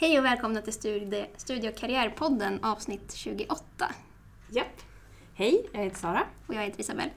Hej 0.00 0.18
och 0.18 0.24
välkomna 0.24 0.62
till 0.62 0.72
Studie, 0.72 1.68
och 1.68 1.76
karriärpodden 1.76 2.64
avsnitt 2.64 3.12
28. 3.14 3.64
Japp. 4.50 4.66
Hej, 5.34 5.66
jag 5.72 5.80
heter 5.82 5.96
Sara 5.96 6.22
Och 6.46 6.54
jag 6.54 6.62
heter 6.62 6.80
Isabelle. 6.80 7.10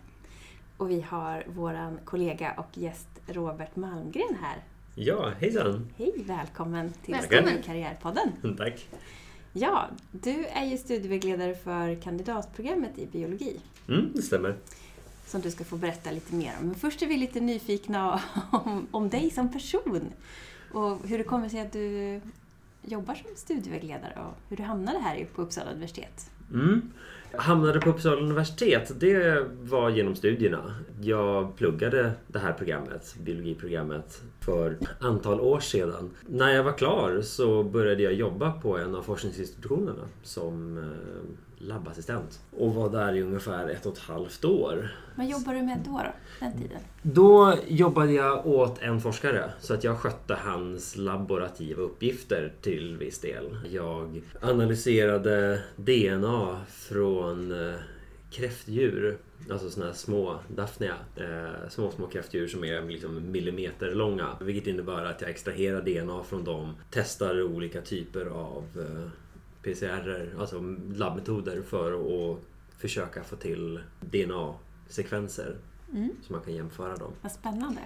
och 0.78 0.92
vi 0.92 1.02
har 1.02 1.44
våran 1.48 2.00
kollega 2.06 2.54
och 2.58 2.78
gäst 2.78 3.08
Robert 3.28 3.76
Malmgren 3.76 4.38
här. 4.42 4.64
Ja, 4.96 5.30
hejsan! 5.40 5.90
Hej, 5.98 6.14
välkommen 6.18 6.94
till 7.06 7.14
Välkommen. 7.14 7.44
Studie 7.44 7.60
och 7.60 7.66
karriärpodden. 7.66 8.56
Tack! 8.58 8.88
Ja, 9.54 9.90
du 10.12 10.46
är 10.46 10.66
ju 10.66 10.78
studievägledare 10.78 11.56
för 11.56 12.02
kandidatprogrammet 12.02 12.98
i 13.00 13.06
biologi 13.06 13.60
Mm, 13.88 14.12
det 14.16 14.22
stämmer. 14.22 14.56
som 15.26 15.42
du 15.42 15.52
ska 15.52 15.64
få 15.64 15.78
berätta 15.78 16.12
lite 16.12 16.36
mer 16.36 16.52
om. 16.60 16.66
Men 16.66 16.76
först 16.76 17.02
är 17.02 17.08
vi 17.08 17.18
lite 17.18 17.40
nyfikna 17.40 18.22
om, 18.52 18.88
om 18.92 19.10
dig 19.10 19.30
som 19.30 19.52
person 19.52 20.14
och 20.74 21.08
hur 21.08 21.18
det 21.18 21.24
kommer 21.24 21.50
sig 21.50 21.60
att 21.60 21.72
du 21.72 22.22
jobbar 22.84 23.16
som 23.16 23.36
studievägledare 23.36 24.14
och 24.16 24.50
hur 24.50 24.58
du 24.58 24.64
hamnade 24.64 25.00
här 25.00 25.28
på 25.36 25.42
Uppsala 25.42 25.72
universitet. 25.72 26.32
Mm. 26.54 26.82
Jag 27.32 27.40
hamnade 27.40 27.80
på 27.80 27.90
Uppsala 27.90 28.22
universitet. 28.22 28.92
Det 29.00 29.48
var 29.62 29.90
genom 29.90 30.16
studierna. 30.16 30.76
Jag 31.02 31.56
pluggade 31.56 32.12
det 32.28 32.40
här 32.40 32.54
programmet, 32.54 33.16
biologiprogrammet, 33.20 34.22
för 34.40 34.78
antal 35.00 35.40
år 35.40 35.60
sedan. 35.60 36.12
När 36.28 36.50
jag 36.50 36.64
var 36.64 36.78
klar 36.78 37.22
så 37.22 37.64
började 37.64 38.04
jag 38.04 38.14
jobba 38.14 38.52
på 38.52 38.78
en 38.78 38.96
av 38.96 39.02
forskningsinstitutionerna 39.02 40.08
som 40.24 40.78
eh, 40.78 40.84
labbassistent. 41.68 42.40
Och 42.58 42.76
var 42.76 42.90
där 42.90 43.16
i 43.16 43.22
ungefär 43.22 43.70
ett 43.70 43.86
och 43.86 43.94
ett 43.94 44.00
halvt 44.00 44.46
år. 44.46 44.90
Vad 45.16 45.28
jobbar 45.28 45.54
du 45.54 45.62
med 45.62 45.80
då, 45.86 45.92
då 45.92 46.12
den 46.40 46.58
tiden? 46.58 46.80
Då 47.02 47.56
jobbade 47.68 48.12
jag 48.12 48.48
åt 48.48 48.82
en 48.82 49.02
forskare 49.02 49.52
så 49.60 49.74
att 49.74 49.84
jag 49.84 49.98
skötte 49.98 50.34
hans 50.34 50.96
laborativa 50.96 51.82
uppgifter 51.82 52.54
till 52.62 52.98
viss 52.98 53.20
del. 53.20 53.58
Jag 53.72 54.22
analyserade 54.42 55.60
DNA 55.76 56.62
från 56.68 57.52
eh, 57.52 57.76
kräftdjur, 58.32 59.18
alltså 59.52 59.70
såna 59.70 59.86
här 59.86 59.94
små 59.94 60.40
Daphnia, 60.48 60.96
eh, 61.16 61.70
små 61.70 61.92
små 61.92 62.08
kräftdjur 62.08 62.48
som 62.48 62.64
är 62.64 62.82
liksom 62.82 63.32
millimeter 63.32 63.96
långa. 63.96 64.28
Vilket 64.42 64.68
innebär 64.68 65.06
att 65.06 65.22
jag 65.22 65.30
extraherar 65.30 65.82
DNA 65.82 66.24
från 66.24 66.44
dem, 66.44 66.76
testar 66.92 67.42
olika 67.42 67.82
typer 67.82 68.26
av 68.26 68.64
eh, 68.76 69.10
PCR, 69.64 70.36
alltså 70.40 70.76
labbmetoder 70.94 71.62
för 71.62 71.92
att 71.92 72.40
försöka 72.78 73.24
få 73.24 73.36
till 73.36 73.80
DNA-sekvenser 74.00 75.56
Mm. 75.94 76.10
så 76.22 76.34
man 76.34 76.42
kan 76.42 76.54
jämföra 76.56 76.96
dem. 76.96 77.12
Vad 77.22 77.32
spännande. 77.32 77.82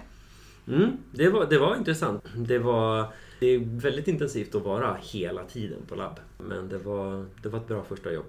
Mm, 0.68 0.90
det, 1.12 1.28
var, 1.28 1.46
det 1.46 1.58
var 1.58 1.76
intressant. 1.76 2.24
Det, 2.36 2.58
var, 2.58 3.06
det 3.40 3.46
är 3.46 3.58
väldigt 3.58 4.08
intensivt 4.08 4.54
att 4.54 4.62
vara 4.62 4.96
hela 5.02 5.44
tiden 5.44 5.78
på 5.88 5.94
labb. 5.94 6.20
Men 6.38 6.68
det 6.68 6.78
var, 6.78 7.26
det 7.42 7.48
var 7.48 7.58
ett 7.58 7.68
bra 7.68 7.84
första 7.84 8.12
jobb. 8.12 8.26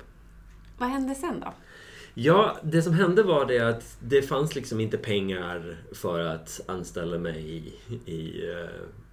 Vad 0.77 0.89
hände 0.89 1.15
sen 1.15 1.39
då? 1.39 1.53
Ja, 2.13 2.57
det 2.63 2.81
som 2.81 2.93
hände 2.93 3.23
var 3.23 3.45
det 3.45 3.59
att 3.59 3.97
det 3.99 4.21
fanns 4.21 4.55
liksom 4.55 4.79
inte 4.79 4.97
pengar 4.97 5.77
för 5.91 6.19
att 6.19 6.61
anställa 6.65 7.17
mig 7.17 7.39
i, 7.45 7.73
i, 8.11 8.49
eh, 8.51 8.69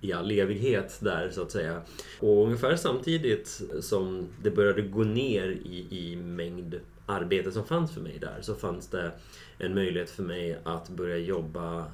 i 0.07 0.13
all 0.13 0.31
evighet 0.31 0.99
där 1.01 1.31
så 1.31 1.43
att 1.43 1.51
säga. 1.51 1.83
Och 2.21 2.45
ungefär 2.45 2.77
samtidigt 2.77 3.63
som 3.81 4.29
det 4.43 4.51
började 4.51 4.83
gå 4.83 5.05
ner 5.05 5.49
i, 5.49 5.87
i 5.91 6.17
mängd 6.17 6.81
arbete 7.07 7.53
som 7.53 7.65
fanns 7.65 7.93
för 7.93 8.01
mig 8.01 8.19
där 8.19 8.39
så 8.41 8.55
fanns 8.55 8.89
det 8.89 9.13
en 9.59 9.75
möjlighet 9.75 10.11
för 10.11 10.23
mig 10.23 10.59
att 10.65 10.89
börja 10.89 11.17
jobba 11.17 11.85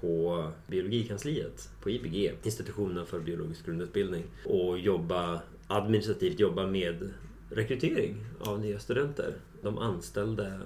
på 0.00 0.46
biologikansliet 0.66 1.70
på 1.82 1.90
IBG, 1.90 2.32
institutionen 2.42 3.06
för 3.06 3.20
biologisk 3.20 3.66
grundutbildning 3.66 4.24
och 4.44 4.78
jobba 4.78 5.40
administrativt 5.66 6.40
jobba 6.40 6.66
med 6.66 7.10
rekrytering 7.50 8.16
av 8.40 8.60
nya 8.60 8.78
studenter. 8.78 9.34
De 9.62 9.78
anställde 9.78 10.60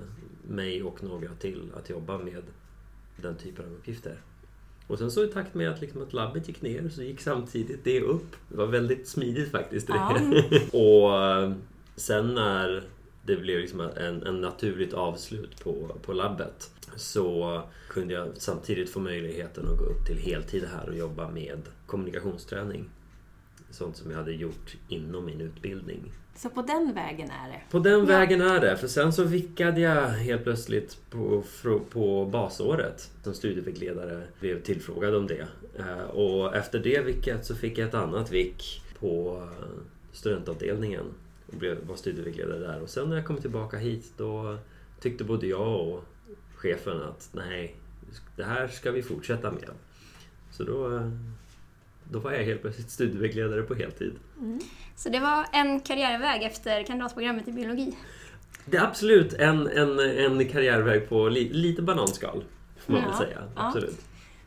mig 0.48 0.83
och 0.83 1.02
några 1.02 1.34
till 1.34 1.70
att 1.77 1.91
jobba 1.91 2.18
med 2.18 2.42
den 3.17 3.36
typen 3.36 3.64
av 3.64 3.73
uppgifter. 3.73 4.20
Och 4.89 4.99
sen 4.99 5.11
så 5.11 5.25
i 5.25 5.29
takt 5.29 5.55
med 5.55 5.71
att, 5.71 5.81
liksom 5.81 6.03
att 6.03 6.13
labbet 6.13 6.49
gick 6.49 6.63
ner 6.63 6.89
så 6.89 7.03
gick 7.03 7.21
samtidigt 7.21 7.85
det 7.85 8.01
upp. 8.01 8.37
Det 8.49 8.57
var 8.57 8.67
väldigt 8.67 9.09
smidigt 9.09 9.51
faktiskt. 9.51 9.89
Ja. 9.89 10.19
och 10.73 11.25
eh, 11.25 11.53
sen 11.97 12.35
när 12.35 12.85
det 13.25 13.37
blev 13.37 13.61
liksom 13.61 13.81
en, 13.81 14.23
en 14.23 14.41
naturligt 14.41 14.95
avslut 14.95 15.65
på, 15.65 15.97
på 16.03 16.13
labbet 16.13 16.71
så 16.97 17.63
kunde 17.89 18.15
jag 18.15 18.29
samtidigt 18.35 18.91
få 18.91 19.01
möjligheten 19.01 19.69
att 19.69 19.79
gå 19.79 19.85
upp 19.85 20.07
till 20.07 20.19
heltid 20.19 20.65
här 20.75 20.89
och 20.89 20.97
jobba 20.97 21.31
med 21.31 21.63
kommunikationsträning. 21.87 22.91
Sånt 23.70 23.97
som 23.97 24.11
jag 24.11 24.19
hade 24.19 24.33
gjort 24.33 24.77
inom 24.89 25.25
min 25.25 25.41
utbildning. 25.41 26.13
Så 26.39 26.49
på 26.51 26.63
den 26.63 26.93
vägen 26.95 27.31
är 27.31 27.49
det. 27.49 27.61
På 27.71 27.79
den 27.79 27.99
Ja. 28.01 28.05
vägen 28.05 28.41
är 28.41 28.61
det. 28.61 28.77
För 28.77 28.89
sen 28.89 29.13
så 29.13 29.25
vickade 29.25 29.81
jag 29.81 30.09
helt 30.09 30.43
plötsligt 30.45 30.99
på, 31.11 31.43
på 31.91 32.25
basåret 32.25 33.11
som 33.23 33.35
studievägledare. 33.35 34.23
Blev 34.41 34.63
tillfrågad 34.63 35.15
om 35.15 35.27
det. 35.27 35.47
Eh, 35.79 36.03
Och 36.03 36.57
efter 36.57 36.79
det 36.79 37.01
vicket 37.01 37.47
så 37.47 37.55
fick 37.55 37.79
jag 37.79 37.89
ett 37.89 37.95
annat 37.95 38.33
vick 38.33 38.83
på 39.01 39.43
eh, 39.43 39.69
studentavdelningen. 40.13 41.05
Och 41.47 41.55
blev, 41.59 41.87
var 41.87 41.97
studievägledare 41.97 42.59
där. 42.59 42.83
Och 42.83 42.91
sen 42.91 43.09
när 43.09 43.17
jag 43.17 43.27
kom 43.27 43.37
tillbaka 43.37 43.77
hit 43.77 44.13
då 44.17 44.59
tyckte 45.01 45.25
både 45.25 45.47
jag 45.47 45.89
och 45.89 46.05
chefen 46.55 47.03
att 47.03 47.29
nej, 47.33 47.75
det 48.37 48.45
här 48.45 48.69
ska 48.69 48.91
vi 48.91 49.03
fortsätta 49.03 49.51
med. 49.51 49.70
Så 50.51 50.65
då, 50.65 50.97
eh, 50.97 51.11
då 52.11 52.19
var 52.19 52.33
jag 52.33 52.45
helt 52.45 52.61
plötsligt 52.63 52.91
studievägledare 52.91 53.63
på 53.63 53.74
heltid. 53.74 54.13
Så 54.96 55.08
det 55.08 55.20
var 55.20 55.46
en 55.52 55.80
karriärväg 55.80 56.42
efter 56.42 56.83
kandidatprogrammet 56.83 57.48
i 57.48 57.52
biologi. 57.52 57.96
Det 58.64 58.77
är 58.77 58.85
absolut 58.85 59.33
en, 59.33 59.67
en, 59.67 59.98
en 60.01 60.48
karriärväg 60.48 61.08
på 61.08 61.29
li, 61.29 61.48
lite 61.52 61.83
bananskal. 61.83 62.45
Får 62.79 62.92
man 62.92 63.02
väl 63.02 63.11
Ja, 63.13 63.19
säga. 63.19 63.39
ja. 63.57 63.67
Absolut. 63.69 63.96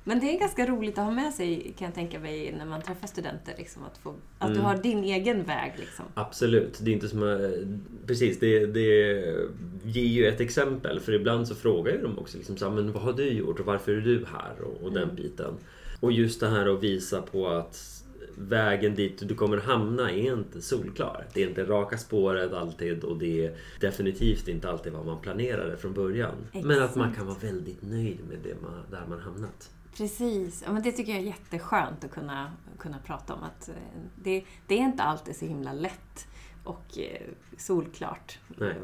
Men 0.04 0.20
det 0.20 0.36
är 0.36 0.40
ganska 0.40 0.66
roligt 0.68 0.98
att 0.98 1.04
ha 1.06 1.12
med 1.12 1.34
sig, 1.34 1.74
kan 1.78 1.86
jag 1.86 1.96
tänka 1.96 2.20
mig, 2.20 2.56
när 2.58 2.66
man 2.66 2.82
träffar 2.82 3.08
studenter. 3.08 3.54
Liksom, 3.58 3.84
att 3.84 3.98
få, 3.98 4.14
att 4.40 4.48
du 4.48 4.54
Mm. 4.54 4.66
har 4.66 4.78
din 4.78 5.04
egen 5.04 5.44
väg. 5.44 5.74
Liksom. 5.80 6.06
Absolut. 6.14 6.80
Det 6.82 6.92
är 6.92 6.94
inte 6.94 7.08
som 7.10 7.50
Precis, 8.08 8.40
det, 8.40 8.66
det 8.66 8.82
ger 9.84 10.06
ju 10.08 10.26
ett 10.28 10.40
exempel. 10.42 11.00
För 11.00 11.12
ibland 11.14 11.48
så 11.48 11.56
frågar 11.56 11.92
ju 11.94 12.02
de 12.02 12.20
också 12.20 12.38
liksom 12.38 12.58
så 12.58 12.70
här, 12.70 12.76
men 12.76 12.92
vad 12.92 13.04
har 13.04 13.14
du 13.14 13.30
gjort 13.30 13.60
och 13.60 13.66
varför 13.66 13.92
är 13.92 14.02
du 14.02 14.26
här? 14.34 14.62
Och, 14.66 14.84
och 14.84 14.94
den 14.94 15.04
Mm. 15.04 15.16
biten. 15.16 15.54
Och 16.02 16.12
just 16.12 16.40
det 16.40 16.50
här 16.50 16.74
att 16.76 16.84
visa 16.84 17.22
på 17.22 17.48
att 17.48 18.04
vägen 18.38 18.96
dit 18.96 19.28
du 19.28 19.36
kommer 19.36 19.58
hamna 19.58 20.12
är 20.12 20.34
inte 20.34 20.62
solklar. 20.62 21.28
Det 21.34 21.44
är 21.44 21.48
inte 21.50 21.64
raka 21.66 21.98
spåret 21.98 22.54
alltid 22.54 23.04
och 23.04 23.18
det 23.18 23.46
är 23.46 23.58
definitivt 23.80 24.48
inte 24.48 24.70
alltid 24.70 24.94
vad 24.94 25.06
man 25.06 25.22
planerade 25.22 25.78
från 25.78 25.94
början. 25.94 26.36
Men 26.54 26.84
att 26.84 26.96
man 26.96 27.10
Exakt. 27.10 27.18
kan 27.18 27.28
vara 27.28 27.38
väldigt 27.40 27.82
nöjd 27.82 28.20
med 28.30 28.38
det 28.44 28.62
man, 28.62 28.84
där 28.92 29.04
man 29.10 29.20
hamnat. 29.20 29.72
Precis. 29.98 30.64
Men 30.68 30.84
det 30.84 30.92
tycker 30.92 31.12
jag 31.12 31.22
är 31.22 31.26
jätteskönt 31.26 32.04
att 32.04 32.12
kunna, 32.12 32.52
kunna 32.80 32.98
prata 33.06 33.34
om. 33.34 33.44
att 33.44 33.70
eh, 33.70 33.76
det, 34.24 34.44
det 34.68 34.76
är 34.76 34.80
inte 34.84 35.04
alltid 35.04 35.36
så 35.36 35.46
himla 35.46 35.74
lätt 35.74 36.28
och 36.64 36.98
eh, 36.98 37.22
solklart. 37.58 38.40
Nej. 38.48 38.76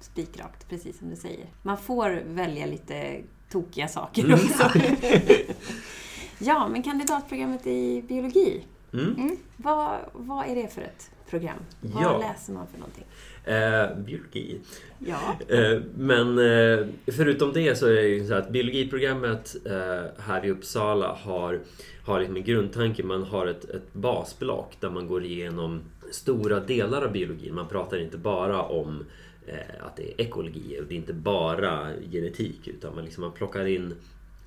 Spikrakt, 0.00 0.68
precis 0.68 0.98
som 0.98 1.10
du 1.10 1.16
säger. 1.16 1.46
Man 1.62 1.78
får 1.78 2.22
välja 2.26 2.66
lite 2.66 3.20
tokiga 3.50 3.88
saker 3.88 4.24
Mm. 4.24 4.34
också. 4.34 4.70
ja, 6.38 6.68
men 6.68 6.82
kandidatprogrammet 6.82 7.66
i 7.66 8.02
biologi. 8.08 8.64
Mm. 8.92 9.36
Vad, 9.56 9.98
vad 10.12 10.46
är 10.46 10.54
det 10.54 10.68
för 10.74 10.82
ett 10.82 11.10
program? 11.30 11.58
Vad 11.80 12.02
Ja. 12.02 12.18
läser 12.18 12.52
man 12.52 12.66
för 12.66 12.78
någonting? 12.78 13.04
Eh, 13.44 14.04
biologi. 14.06 14.60
Ja. 14.98 15.36
Eh, 15.56 15.80
men 15.96 16.38
eh, 16.38 16.86
förutom 17.16 17.52
det 17.52 17.78
så 17.78 17.86
är 17.86 17.92
det 17.92 18.08
ju 18.08 18.26
så 18.26 18.34
att 18.34 18.50
biologiprogrammet 18.50 19.56
eh, 19.66 20.04
här 20.18 20.44
i 20.44 20.50
Uppsala 20.50 21.12
har, 21.22 21.60
har 22.04 22.18
liksom 22.20 22.36
en 22.36 22.44
grundtanke. 22.44 23.02
Man 23.02 23.22
har 23.22 23.46
ett, 23.46 23.64
ett 23.64 23.92
basblock 23.92 24.76
där 24.80 24.90
man 24.90 25.06
går 25.06 25.24
igenom 25.24 25.80
stora 26.10 26.60
delar 26.60 27.02
av 27.02 27.12
biologin. 27.12 27.54
Man 27.54 27.68
pratar 27.68 27.98
inte 27.98 28.18
bara 28.18 28.62
om 28.62 29.04
eh, 29.46 29.86
att 29.86 29.96
det 29.96 30.02
är 30.12 30.20
ekologi 30.26 30.78
och 30.80 30.84
det 30.88 30.94
är 30.94 30.96
inte 30.96 31.12
bara 31.12 31.88
genetik 32.10 32.68
utan 32.68 32.94
man, 32.94 33.04
liksom, 33.04 33.20
man 33.22 33.32
plockar 33.32 33.66
in 33.66 33.94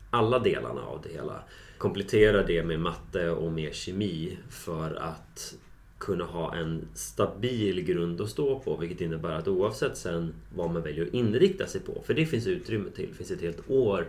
alla 0.09 0.39
delarna 0.39 0.81
av 0.81 1.01
det 1.01 1.09
hela. 1.09 1.44
Komplettera 1.77 2.44
det 2.44 2.63
med 2.63 2.79
matte 2.79 3.29
och 3.29 3.51
med 3.51 3.75
kemi 3.75 4.38
för 4.50 4.95
att 4.95 5.56
kunna 5.97 6.25
ha 6.25 6.56
en 6.56 6.88
stabil 6.94 7.81
grund 7.81 8.21
att 8.21 8.29
stå 8.29 8.59
på 8.59 8.77
vilket 8.77 9.01
innebär 9.01 9.31
att 9.31 9.47
oavsett 9.47 9.97
sen 9.97 10.33
vad 10.56 10.71
man 10.71 10.81
väljer 10.81 11.06
att 11.06 11.13
inrikta 11.13 11.67
sig 11.67 11.81
på, 11.81 12.01
för 12.06 12.13
det 12.13 12.25
finns 12.25 12.47
utrymme 12.47 12.89
till, 12.89 13.07
det 13.09 13.13
finns 13.13 13.31
ett 13.31 13.41
helt 13.41 13.69
år 13.69 14.07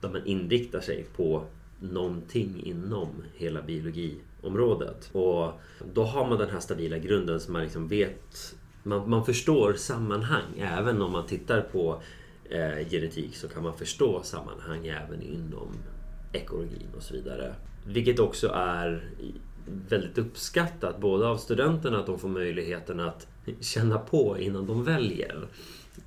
där 0.00 0.08
man 0.08 0.26
inriktar 0.26 0.80
sig 0.80 1.06
på 1.16 1.44
någonting 1.80 2.62
inom 2.64 3.08
hela 3.34 3.62
biologiområdet. 3.62 5.10
Och 5.12 5.52
då 5.94 6.04
har 6.04 6.28
man 6.28 6.38
den 6.38 6.50
här 6.50 6.60
stabila 6.60 6.98
grunden 6.98 7.40
som 7.40 7.52
man 7.52 7.62
liksom 7.62 7.88
vet 7.88 8.54
man, 8.82 9.10
man 9.10 9.24
förstår 9.24 9.74
sammanhang. 9.74 10.58
Även 10.58 11.02
om 11.02 11.12
man 11.12 11.26
tittar 11.26 11.60
på 11.60 12.02
eh, 12.50 12.88
genetik 12.90 13.36
så 13.36 13.48
kan 13.48 13.62
man 13.62 13.78
förstå 13.78 14.22
sammanhang 14.22 14.86
även 14.86 15.22
inom 15.22 15.74
ekologin 16.32 16.88
och 16.96 17.02
så 17.02 17.14
vidare. 17.14 17.54
Vilket 17.86 18.18
också 18.18 18.48
är 18.48 19.10
väldigt 19.88 20.18
uppskattat 20.18 21.00
både 21.00 21.26
av 21.28 21.36
studenterna 21.36 21.98
att 21.98 22.06
de 22.06 22.18
får 22.18 22.28
möjligheten 22.28 23.00
att 23.00 23.26
känna 23.60 23.98
på 23.98 24.38
innan 24.38 24.66
de 24.66 24.84
väljer. 24.84 25.46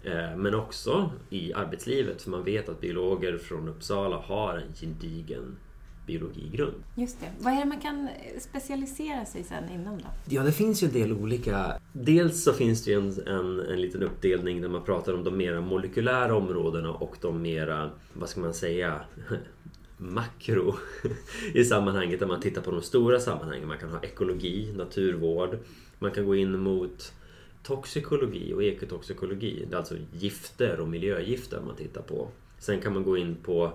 Eh, 0.03 0.37
men 0.37 0.55
också 0.55 1.11
i 1.29 1.53
arbetslivet 1.53 2.21
för 2.21 2.29
man 2.29 2.43
vet 2.43 2.69
att 2.69 2.81
biologer 2.81 3.37
från 3.37 3.69
Uppsala 3.69 4.17
har 4.17 4.57
en 4.57 4.73
gedigen 4.75 5.57
biologigrund. 6.05 6.73
Just 6.95 7.19
det. 7.19 7.31
Vad 7.39 7.53
är 7.53 7.59
det 7.59 7.65
man 7.65 7.79
kan 7.79 8.09
specialisera 8.39 9.25
sig 9.25 9.43
sen 9.43 9.69
inom 9.69 9.97
då? 9.97 10.05
Ja, 10.29 10.43
det 10.43 10.51
finns 10.51 10.83
ju 10.83 10.87
en 10.87 10.93
del 10.93 11.13
olika. 11.13 11.73
Dels 11.93 12.43
så 12.43 12.53
finns 12.53 12.83
det 12.83 12.91
ju 12.91 12.97
en, 12.97 13.27
en, 13.27 13.59
en 13.59 13.81
liten 13.81 14.03
uppdelning 14.03 14.61
där 14.61 14.69
man 14.69 14.83
pratar 14.83 15.13
om 15.13 15.23
de 15.23 15.37
mera 15.37 15.61
molekylära 15.61 16.35
områdena 16.35 16.91
och 16.91 17.15
de 17.21 17.41
mera, 17.41 17.89
vad 18.13 18.29
ska 18.29 18.41
man 18.41 18.53
säga, 18.53 19.01
makro 19.97 20.75
i 21.53 21.65
sammanhanget 21.65 22.19
där 22.19 22.27
man 22.27 22.41
tittar 22.41 22.61
på 22.61 22.71
de 22.71 22.81
stora 22.81 23.19
sammanhangen. 23.19 23.67
Man 23.67 23.77
kan 23.77 23.89
ha 23.89 23.99
ekologi, 23.99 24.73
naturvård, 24.77 25.57
man 25.99 26.11
kan 26.11 26.25
gå 26.25 26.35
in 26.35 26.59
mot 26.59 27.13
toxikologi 27.63 28.53
och 28.53 28.63
ekotoxikologi. 28.63 29.65
Det 29.69 29.75
är 29.75 29.77
alltså 29.77 29.95
gifter 30.13 30.79
och 30.79 30.87
miljögifter 30.87 31.61
man 31.65 31.75
tittar 31.75 32.01
på. 32.01 32.27
Sen 32.59 32.81
kan 32.81 32.93
man 32.93 33.03
gå 33.03 33.17
in 33.17 33.35
på 33.35 33.63
eh, 33.65 33.71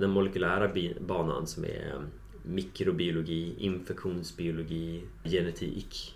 den 0.00 0.10
molekylära 0.10 0.70
banan 1.00 1.46
som 1.46 1.64
är 1.64 1.94
mikrobiologi, 2.42 3.54
infektionsbiologi, 3.58 5.02
genetik. 5.24 6.14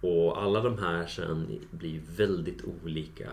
Och 0.00 0.42
alla 0.42 0.60
de 0.60 0.78
här 0.78 1.06
sen 1.06 1.60
blir 1.70 2.00
väldigt 2.16 2.64
olika 2.82 3.30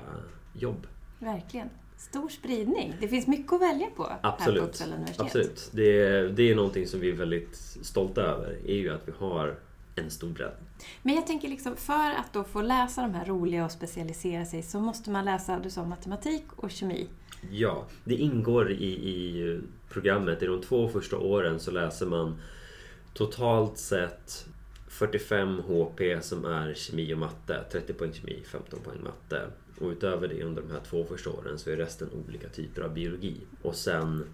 jobb. 0.54 0.88
Verkligen. 1.20 1.70
Stor 1.98 2.30
spridning. 2.30 2.94
Det 3.00 3.08
finns 3.08 3.28
mycket 3.28 3.54
att 3.54 3.62
välja 3.62 3.88
på 3.96 4.04
här 4.04 4.18
på 4.22 4.28
Absolut. 4.28 4.64
Uppsala 4.64 4.96
universitet. 4.96 5.26
Absolut. 5.26 5.70
Det, 5.74 6.00
är- 6.02 6.24
det 6.30 6.52
är 6.52 6.56
någonting 6.56 6.88
som 6.88 7.00
vi 7.00 7.10
är 7.10 7.16
väldigt 7.16 7.56
stolta 7.82 8.22
över. 8.22 8.58
är 8.66 8.76
ju 8.76 8.90
att 8.90 9.08
vi 9.08 9.12
har 9.20 9.60
en 9.96 10.10
stor 10.10 10.30
bredd. 10.30 10.54
Men 11.02 11.16
jag 11.16 11.28
tänker 11.28 11.48
liksom, 11.48 11.76
för 11.76 12.12
att 12.12 12.34
då 12.34 12.44
få 12.44 12.62
läsa 12.62 13.02
de 13.02 13.14
här 13.14 13.26
roliga 13.26 13.66
och 13.66 13.72
specialisera 13.72 14.46
sig 14.46 14.64
så 14.64 14.80
måste 14.80 15.10
man 15.10 15.26
läsa, 15.26 15.60
du 15.60 15.70
sa 15.70 15.86
matematik 15.86 16.44
och 16.56 16.72
kemi. 16.72 17.08
Ja, 17.50 17.86
det 18.04 18.16
ingår 18.16 18.72
i, 18.72 19.10
i 19.10 19.60
programmet. 19.90 20.44
I 20.44 20.46
de 20.46 20.62
två 20.62 20.90
första 20.90 21.18
åren 21.18 21.60
så 21.60 21.72
läser 21.72 22.06
man 22.06 22.42
totalt 23.14 23.78
sett 23.78 24.46
45 24.88 25.60
HP 25.60 26.02
som 26.22 26.46
är 26.46 26.74
kemi 26.74 27.14
och 27.14 27.18
matte. 27.18 27.64
30 27.72 27.94
poäng 27.94 28.14
kemi, 28.14 28.44
15 28.46 28.80
poäng 28.80 29.04
matte. 29.04 29.48
Och 29.80 29.90
utöver 29.90 30.28
det 30.28 30.44
under 30.44 30.62
de 30.62 30.72
här 30.72 30.80
två 30.90 31.06
första 31.06 31.30
åren 31.30 31.60
så 31.60 31.70
är 31.70 31.76
resten 31.78 32.10
olika 32.28 32.50
typer 32.50 32.82
av 32.82 32.94
biologi. 32.94 33.38
Och 33.62 33.76
sen 33.76 34.26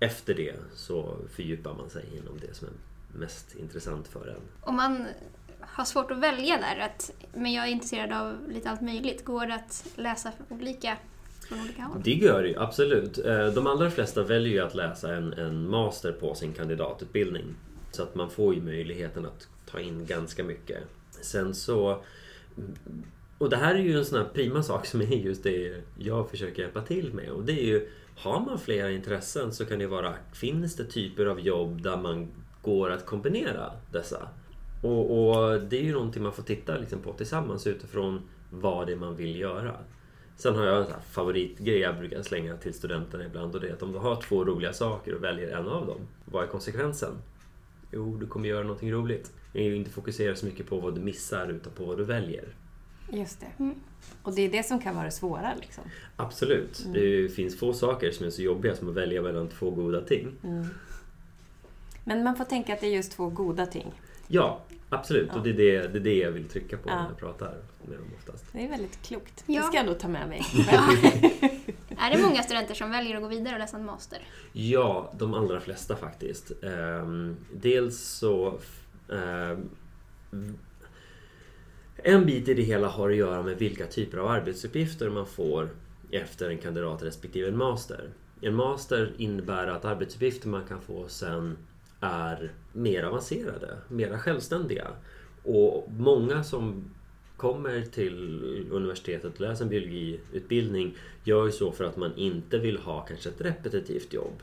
efter 0.00 0.34
det 0.34 0.54
så 0.74 1.16
fördjupar 1.34 1.74
man 1.74 1.90
sig 1.90 2.04
inom 2.16 2.38
det 2.40 2.54
som 2.54 2.68
är 2.68 3.18
mest 3.18 3.54
intressant 3.54 4.08
för 4.08 4.28
en. 4.28 4.40
Om 4.60 4.76
man 4.76 5.06
har 5.60 5.84
svårt 5.84 6.10
att 6.10 6.18
välja 6.18 6.56
där, 6.56 6.78
att, 6.78 7.12
men 7.34 7.52
jag 7.52 7.64
är 7.64 7.70
intresserad 7.70 8.12
av 8.12 8.50
lite 8.50 8.70
allt 8.70 8.80
möjligt, 8.80 9.24
går 9.24 9.46
det 9.46 9.54
att 9.54 9.86
läsa 9.96 10.32
olika 10.48 10.96
från 11.52 11.64
olika 11.64 11.82
håll? 11.82 12.00
Det 12.04 12.14
gör 12.14 12.42
det 12.42 12.48
ju, 12.48 12.58
absolut. 12.58 13.18
Eh, 13.18 13.46
de 13.46 13.66
allra 13.66 13.90
flesta 13.90 14.22
väljer 14.22 14.52
ju 14.52 14.60
att 14.60 14.74
läsa 14.74 15.14
en, 15.14 15.32
en 15.32 15.70
master 15.70 16.12
på 16.12 16.34
sin 16.34 16.52
kandidatutbildning. 16.52 17.44
Så 17.90 18.02
att 18.02 18.14
man 18.14 18.30
får 18.30 18.54
ju 18.54 18.62
möjligheten 18.62 19.26
att 19.26 19.48
ta 19.66 19.80
in 19.80 20.06
ganska 20.06 20.44
mycket. 20.44 20.78
Sen 21.10 21.54
så... 21.54 22.02
Och 23.38 23.50
det 23.50 23.56
här 23.56 23.74
är 23.74 23.78
ju 23.78 23.98
en 23.98 24.04
sån 24.04 24.18
här 24.18 24.28
prima 24.34 24.62
sak 24.62 24.86
som 24.86 25.00
är 25.00 25.06
just 25.06 25.42
det 25.42 25.82
jag 25.98 26.30
försöker 26.30 26.62
hjälpa 26.62 26.80
till 26.80 27.14
med. 27.14 27.30
Och 27.30 27.44
det 27.44 27.52
är 27.52 27.64
ju, 27.64 27.88
har 28.16 28.40
man 28.40 28.58
flera 28.58 28.90
intressen 28.90 29.52
så 29.52 29.64
kan 29.64 29.78
det 29.78 29.86
vara, 29.86 30.14
finns 30.32 30.76
det 30.76 30.84
typer 30.84 31.26
av 31.26 31.40
jobb 31.40 31.82
där 31.82 31.96
man 31.96 32.28
går 32.62 32.90
att 32.90 33.06
kombinera 33.06 33.72
dessa? 33.92 34.28
Och, 34.82 35.28
och 35.28 35.60
det 35.60 35.78
är 35.78 35.82
ju 35.82 35.92
någonting 35.92 36.22
man 36.22 36.32
får 36.32 36.42
titta 36.42 36.76
liksom 36.76 36.98
på 36.98 37.12
tillsammans 37.12 37.66
utifrån 37.66 38.20
vad 38.50 38.86
det 38.86 38.92
är 38.92 38.96
man 38.96 39.16
vill 39.16 39.40
göra. 39.40 39.76
Sen 40.36 40.56
har 40.56 40.64
jag 40.64 40.78
en 40.78 40.92
favoritgrej 41.10 41.78
jag 41.78 41.98
brukar 41.98 42.22
slänga 42.22 42.56
till 42.56 42.74
studenterna 42.74 43.24
ibland 43.24 43.54
och 43.54 43.60
det 43.60 43.68
är 43.68 43.72
att 43.72 43.82
om 43.82 43.92
du 43.92 43.98
har 43.98 44.22
två 44.22 44.44
roliga 44.44 44.72
saker 44.72 45.14
och 45.14 45.24
väljer 45.24 45.56
en 45.56 45.68
av 45.68 45.86
dem, 45.86 46.00
vad 46.24 46.44
är 46.44 46.48
konsekvensen? 46.48 47.12
Jo, 47.90 48.16
du 48.16 48.26
kommer 48.26 48.48
göra 48.48 48.62
någonting 48.62 48.92
roligt. 48.92 49.32
Inte 49.52 49.90
fokusera 49.90 50.36
så 50.36 50.46
mycket 50.46 50.66
på 50.66 50.80
vad 50.80 50.94
du 50.94 51.00
missar 51.00 51.48
utan 51.48 51.72
på 51.72 51.84
vad 51.84 51.98
du 51.98 52.04
väljer. 52.04 52.44
Just 53.12 53.40
det. 53.40 53.62
Mm. 53.62 53.74
Och 54.22 54.34
det 54.34 54.42
är 54.42 54.50
det 54.50 54.62
som 54.62 54.80
kan 54.80 54.94
vara 54.94 55.04
det 55.04 55.10
svåra 55.10 55.54
liksom. 55.60 55.84
Absolut. 56.16 56.86
Det 56.92 57.28
finns 57.28 57.58
få 57.58 57.72
saker 57.72 58.10
som 58.10 58.26
är 58.26 58.30
så 58.30 58.42
jobbiga 58.42 58.76
som 58.76 58.88
att 58.88 58.94
välja 58.94 59.22
mellan 59.22 59.48
två 59.48 59.70
goda 59.70 60.00
ting. 60.00 60.32
Men 62.04 62.24
man 62.24 62.36
får 62.36 62.44
tänka 62.44 62.74
att 62.74 62.80
det 62.80 62.86
är 62.86 62.96
just 62.96 63.12
två 63.12 63.28
goda 63.28 63.66
ting. 63.66 63.92
Ja, 64.28 64.60
absolut. 64.92 65.28
Ja. 65.32 65.38
Och 65.38 65.42
det 65.44 65.50
är 65.50 65.54
det, 65.54 65.88
det 65.88 65.98
är 65.98 66.02
det 66.02 66.16
jag 66.18 66.30
vill 66.30 66.48
trycka 66.48 66.76
på 66.76 66.88
Ja. 66.88 66.94
när 67.02 67.08
jag 67.08 67.18
pratar 67.18 67.54
med 67.88 67.98
dem 67.98 68.06
oftast. 68.18 68.44
Det 68.52 68.64
är 68.64 68.68
väldigt 68.68 69.02
klokt. 69.02 69.44
Ja. 69.46 69.60
Det 69.60 69.66
ska 69.66 69.76
jag 69.76 69.86
nog 69.86 69.98
ta 69.98 70.08
med 70.08 70.28
mig. 70.28 70.42
Är 71.98 72.10
det 72.16 72.22
många 72.22 72.42
studenter 72.42 72.74
som 72.74 72.90
väljer 72.90 73.16
att 73.16 73.22
gå 73.22 73.28
vidare 73.28 73.54
och 73.54 73.60
läsa 73.60 73.76
en 73.76 73.84
master? 73.86 74.18
Ja, 74.52 75.12
de 75.18 75.34
allra 75.34 75.60
flesta 75.60 75.96
faktiskt. 75.96 76.52
Ehm, 76.62 77.36
dels 77.54 77.98
så... 78.00 78.58
ehm, 79.12 79.68
en 81.96 82.26
bit 82.26 82.48
i 82.48 82.54
det 82.54 82.62
hela 82.62 82.88
har 82.88 83.10
att 83.10 83.16
göra 83.16 83.42
med 83.42 83.58
vilka 83.58 83.86
typer 83.86 84.18
av 84.18 84.28
arbetsuppgifter 84.28 85.10
man 85.10 85.26
får 85.26 85.68
efter 86.10 86.50
en 86.50 86.58
kandidat 86.58 87.02
respektive 87.02 87.48
en 87.48 87.56
master. 87.56 88.10
En 88.40 88.54
master 88.54 89.12
innebär 89.16 89.66
att 89.66 89.84
arbetsuppgifter 89.84 90.48
man 90.48 90.64
kan 90.64 90.80
få 90.80 91.08
sen 91.08 91.56
är 92.02 92.52
mer 92.72 93.02
avancerade, 93.02 93.76
mer 93.88 94.18
självständiga. 94.18 94.88
Och 95.42 95.88
många 95.98 96.44
som 96.44 96.90
kommer 97.36 97.82
till 97.82 98.44
universitetet 98.70 99.34
och 99.34 99.40
läser 99.40 99.64
en 99.64 99.70
biologiutbildning 99.70 100.96
gör 101.24 101.46
ju 101.46 101.52
så 101.52 101.72
för 101.72 101.84
att 101.84 101.96
man 101.96 102.16
inte 102.16 102.58
vill 102.58 102.78
ha 102.78 103.00
kanske 103.00 103.28
ett 103.28 103.40
repetitivt 103.40 104.12
jobb. 104.12 104.42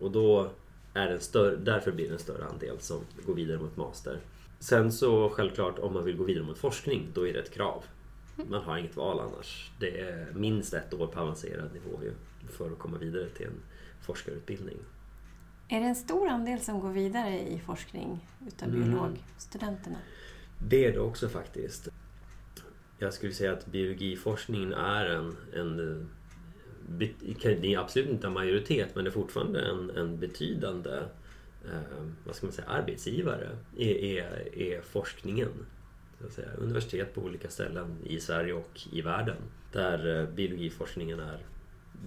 Och 0.00 0.10
då 0.10 0.50
är 0.94 1.06
det 1.06 1.12
en 1.12 1.20
större, 1.20 1.56
därför 1.56 1.92
blir 1.92 2.06
det 2.06 2.12
en 2.12 2.18
större 2.18 2.44
andel 2.44 2.76
som 2.78 3.00
går 3.26 3.34
vidare 3.34 3.58
mot 3.58 3.76
master. 3.76 4.18
Sen 4.58 4.92
så 4.92 5.28
självklart 5.28 5.78
om 5.78 5.92
man 5.94 6.04
vill 6.04 6.16
gå 6.16 6.24
vidare 6.24 6.44
mot 6.44 6.58
forskning, 6.58 7.08
då 7.14 7.26
är 7.26 7.32
det 7.32 7.38
ett 7.38 7.54
krav. 7.54 7.84
Man 8.48 8.62
har 8.62 8.78
inget 8.78 8.96
val 8.96 9.20
annars. 9.20 9.70
Det 9.80 10.00
är 10.00 10.26
minst 10.34 10.74
ett 10.74 10.94
år 10.94 11.06
på 11.06 11.20
avancerad 11.20 11.72
nivå 11.72 12.00
ju, 12.02 12.12
för 12.50 12.66
att 12.72 12.78
komma 12.78 12.98
vidare 12.98 13.28
till 13.28 13.46
en 13.46 13.62
forskarutbildning. 14.00 14.76
Är 15.68 15.80
det 15.80 15.86
en 15.86 15.96
stor 15.96 16.28
andel 16.28 16.60
som 16.60 16.80
går 16.80 16.90
vidare 16.92 17.48
i 17.48 17.58
forskning 17.58 18.28
utav 18.46 18.68
Mm. 18.68 18.82
biologstudenterna? 18.90 19.96
Det 20.58 20.84
är 20.84 20.92
det 20.92 20.98
också 21.00 21.28
faktiskt. 21.28 21.88
Jag 22.98 23.14
skulle 23.14 23.32
säga 23.32 23.52
att 23.52 23.66
biologiforskningen 23.66 24.72
är 24.72 25.04
en, 25.06 25.36
en 25.54 26.08
be- 26.88 27.34
det 27.42 27.74
är 27.74 27.78
absolut 27.78 28.08
inte 28.08 28.26
en 28.26 28.32
majoritet 28.32 28.94
men 28.94 29.04
det 29.04 29.10
är 29.10 29.12
fortfarande 29.12 29.60
en, 29.60 29.90
en 29.90 30.18
betydande 30.18 30.96
eh, 31.64 32.02
vad 32.26 32.34
ska 32.36 32.46
man 32.46 32.52
säga, 32.52 32.68
arbetsgivare 32.68 33.58
är, 33.76 33.94
är, 33.96 34.58
är 34.58 34.80
forskningen. 34.80 35.48
Så 36.20 36.26
att 36.26 36.32
säga. 36.32 36.48
Universitet 36.58 37.14
på 37.14 37.20
olika 37.20 37.48
ställen 37.48 37.96
i 38.04 38.20
Sverige 38.20 38.52
och 38.52 38.80
i 38.92 39.00
världen 39.02 39.36
där 39.72 40.20
eh, 40.20 40.28
biologiforskningen 40.28 41.20
är 41.20 41.38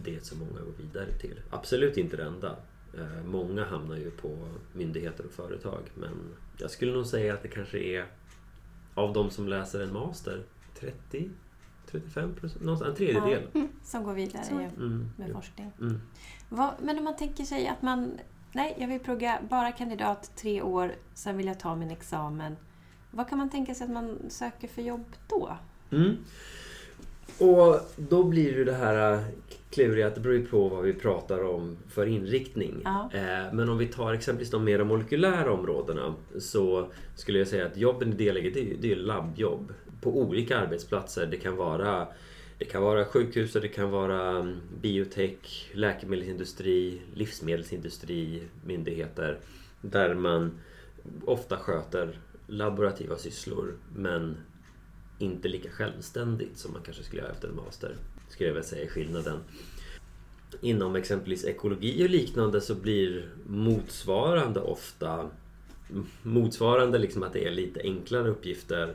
det 0.04 0.26
som 0.26 0.40
många 0.40 0.60
går 0.62 0.74
vidare 0.84 1.12
till. 1.20 1.40
Absolut 1.50 1.98
inte 1.98 2.18
det 2.18 2.24
enda. 2.24 2.56
Eh, 2.98 3.24
Många 3.26 3.66
hamnar 3.66 3.96
ju 3.96 4.12
på 4.12 4.38
myndigheter 4.74 5.26
och 5.26 5.32
företag 5.32 5.82
men 5.96 6.36
jag 6.58 6.72
skulle 6.72 6.94
nog 6.94 7.06
säga 7.06 7.34
att 7.34 7.42
det 7.42 7.48
kanske 7.48 7.80
är 7.80 8.06
av 8.94 9.14
de 9.14 9.30
som 9.30 9.48
läser 9.48 9.80
en 9.80 9.94
master 9.94 10.44
30 10.80 11.30
35 11.92 12.36
procent, 12.36 12.82
en 12.82 12.96
tredjedel. 12.96 13.48
Som 13.84 14.04
går 14.04 14.14
vidare 14.14 14.44
Så. 14.44 14.54
Mm. 14.54 15.10
med 15.18 15.30
ja. 15.30 15.34
forskning. 15.34 15.72
Mm. 15.80 16.02
Vad, 16.50 16.74
men 16.82 16.98
om 16.98 17.04
man 17.04 17.16
tänker 17.16 17.44
sig 17.44 17.68
att 17.68 17.82
man... 17.82 18.20
Nej, 18.52 18.76
jag 18.80 18.88
vill 18.88 19.00
plugga 19.00 19.40
bara 19.50 19.72
kandidat 19.72 20.32
tre 20.36 20.62
år, 20.62 20.96
sen 21.14 21.38
vill 21.38 21.48
jag 21.48 21.60
ta 21.60 21.76
min 21.76 21.92
examen. 21.92 22.56
Vad 23.12 23.30
kan 23.30 23.38
man 23.38 23.50
tänka 23.50 23.76
sig 23.76 23.86
att 23.86 23.92
man 23.92 24.18
söker 24.30 24.68
för 24.68 24.82
jobb 24.82 25.06
då? 25.28 25.58
Mm. 25.92 26.18
Och 27.40 27.80
då 27.98 28.24
blir 28.24 28.58
det 28.58 28.64
det 28.64 28.74
här 28.74 29.14
äh, 29.14 29.24
kluriga 29.70 30.08
att 30.08 30.16
det 30.16 30.22
beror 30.22 30.42
på 30.42 30.70
vad 30.70 30.84
vi 30.84 30.94
pratar 30.94 31.44
om 31.44 31.78
för 31.88 32.06
inriktning. 32.06 32.82
Ja. 32.84 33.10
Eh, 33.14 33.54
Men 33.54 33.70
om 33.70 33.78
vi 33.78 33.88
tar 33.88 34.14
exempelvis 34.14 34.52
de 34.52 34.64
mera 34.64 34.84
molekylära 34.84 35.52
områdena 35.52 36.16
så 36.40 36.88
skulle 37.16 37.40
jag 37.40 37.48
säga 37.48 37.66
att 37.66 37.78
jobben 37.78 38.14
i 38.14 38.16
det 38.16 38.34
läget 38.34 38.58
är, 38.58 38.76
det 38.80 38.92
är 38.92 38.96
labbjobb 38.96 39.74
på 40.02 40.20
olika 40.20 40.58
arbetsplatser. 40.58 41.26
Det 41.26 41.38
kan 41.38 41.56
vara 41.56 42.08
det 42.58 42.66
kan 42.66 42.84
vara 42.84 43.06
sjukhus, 43.06 43.54
det 43.54 43.68
kan 43.68 43.92
vara 43.92 44.30
mm, 44.30 44.56
biotech, 44.82 45.70
läkemedelsindustri, 45.74 47.02
livsmedelsindustri, 47.14 48.42
myndigheter 48.66 49.40
där 49.82 50.14
man 50.14 50.52
ofta 51.26 51.58
sköter 51.58 52.20
laborativa 52.48 53.16
sysslor 53.16 53.74
men 53.96 54.38
inte 55.20 55.48
lika 55.48 55.70
självständigt 55.70 56.58
som 56.58 56.74
man 56.74 56.82
kanske 56.82 57.04
skulle 57.04 57.22
göra 57.22 57.32
efter 57.32 57.48
en 57.48 57.56
master. 57.56 57.96
Skulle 58.30 58.50
jag 58.50 58.54
vilja 58.54 58.70
säga 58.70 58.84
är 58.84 58.88
skillnaden. 58.88 59.40
Inom 60.62 60.96
exempelvis 60.96 61.46
ekologi 61.46 62.06
och 62.06 62.10
liknande 62.10 62.62
så 62.62 62.76
blir 62.76 63.30
motsvarande 63.48 64.60
ofta 64.60 65.30
motsvarande 66.24 66.98
liksom 66.98 67.24
att 67.24 67.34
det 67.34 67.48
är 67.48 67.52
lite 67.52 67.82
enklare 67.82 68.30
uppgifter 68.30 68.94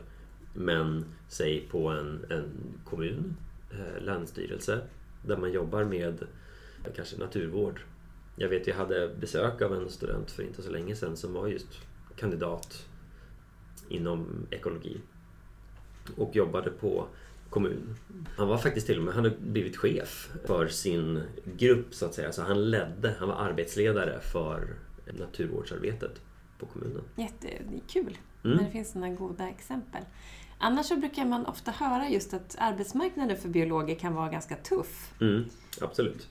men 0.54 1.04
säg 1.28 1.60
på 1.60 1.88
en, 1.88 2.24
en 2.30 2.50
kommun, 2.84 3.36
eh, 3.70 4.02
länsstyrelse 4.02 4.80
där 5.26 5.36
man 5.36 5.52
jobbar 5.52 5.84
med 5.84 6.22
eh, 6.84 6.92
kanske 6.96 7.16
naturvård. 7.16 7.80
Jag 8.36 8.48
vet 8.48 8.66
jag 8.66 8.74
hade 8.74 9.10
besök 9.20 9.62
av 9.62 9.74
en 9.74 9.90
student 9.90 10.30
för 10.30 10.42
inte 10.42 10.62
så 10.62 10.70
länge 10.70 10.96
sedan 10.96 11.16
som 11.16 11.32
var 11.32 11.48
just 11.48 11.68
kandidat 12.16 12.86
inom 13.88 14.46
ekologi 14.50 15.00
och 16.16 16.36
jobbade 16.36 16.70
på 16.70 17.06
kommun. 17.50 17.96
Han 18.36 18.48
var 18.48 18.58
faktiskt 18.58 18.86
till 18.86 18.98
och 18.98 19.04
med, 19.04 19.14
han 19.14 19.24
hade 19.24 19.36
blivit 19.36 19.76
chef 19.76 20.30
för 20.46 20.68
sin 20.68 21.22
grupp 21.56 21.94
så 21.94 22.06
att 22.06 22.14
säga. 22.14 22.32
Så 22.32 22.42
han 22.42 22.70
ledde, 22.70 23.14
han 23.18 23.28
var 23.28 23.36
arbetsledare 23.36 24.20
för 24.20 24.68
naturvårdsarbetet 25.18 26.20
på 26.58 26.66
kommunen. 26.66 27.02
Jättekul 27.16 28.18
mm. 28.44 28.56
när 28.56 28.64
det 28.64 28.70
finns 28.70 28.92
sådana 28.92 29.14
goda 29.14 29.48
exempel. 29.48 30.02
Annars 30.58 30.86
så 30.86 30.96
brukar 30.96 31.24
man 31.24 31.46
ofta 31.46 31.70
höra 31.70 32.08
just 32.08 32.34
att 32.34 32.56
arbetsmarknaden 32.58 33.36
för 33.36 33.48
biologer 33.48 33.94
kan 33.94 34.14
vara 34.14 34.28
ganska 34.28 34.56
tuff. 34.56 35.14
Mm, 35.20 35.44
absolut. 35.80 36.28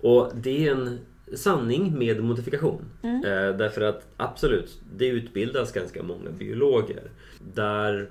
Och 0.00 0.32
det 0.34 0.68
är 0.68 0.72
en 0.72 0.98
sanning 1.34 1.98
med 1.98 2.24
modifikation. 2.24 2.84
Mm. 3.02 3.16
Eh, 3.16 3.56
därför 3.56 3.80
att 3.80 4.06
absolut, 4.16 4.80
det 4.96 5.06
utbildas 5.06 5.72
ganska 5.72 6.02
många 6.02 6.30
biologer. 6.30 7.10
Där 7.54 8.10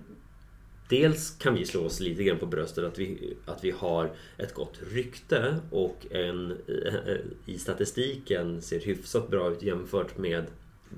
Dels 0.90 1.38
kan 1.38 1.56
vi 1.56 1.66
slå 1.66 1.86
oss 1.86 2.00
lite 2.00 2.24
grann 2.24 2.40
på 2.40 2.46
bröstet 2.46 2.84
att 2.84 3.00
vi, 3.00 3.38
att 3.46 3.64
vi 3.64 3.72
har 3.72 4.12
ett 4.38 4.54
gott 4.54 4.80
rykte 4.92 5.60
och 5.72 6.06
en, 6.12 6.52
eh, 6.52 7.16
i 7.46 7.58
statistiken 7.58 8.62
ser 8.62 8.80
hyfsat 8.80 9.30
bra 9.30 9.52
ut 9.52 9.64
jämfört 9.64 10.18
med 10.18 10.46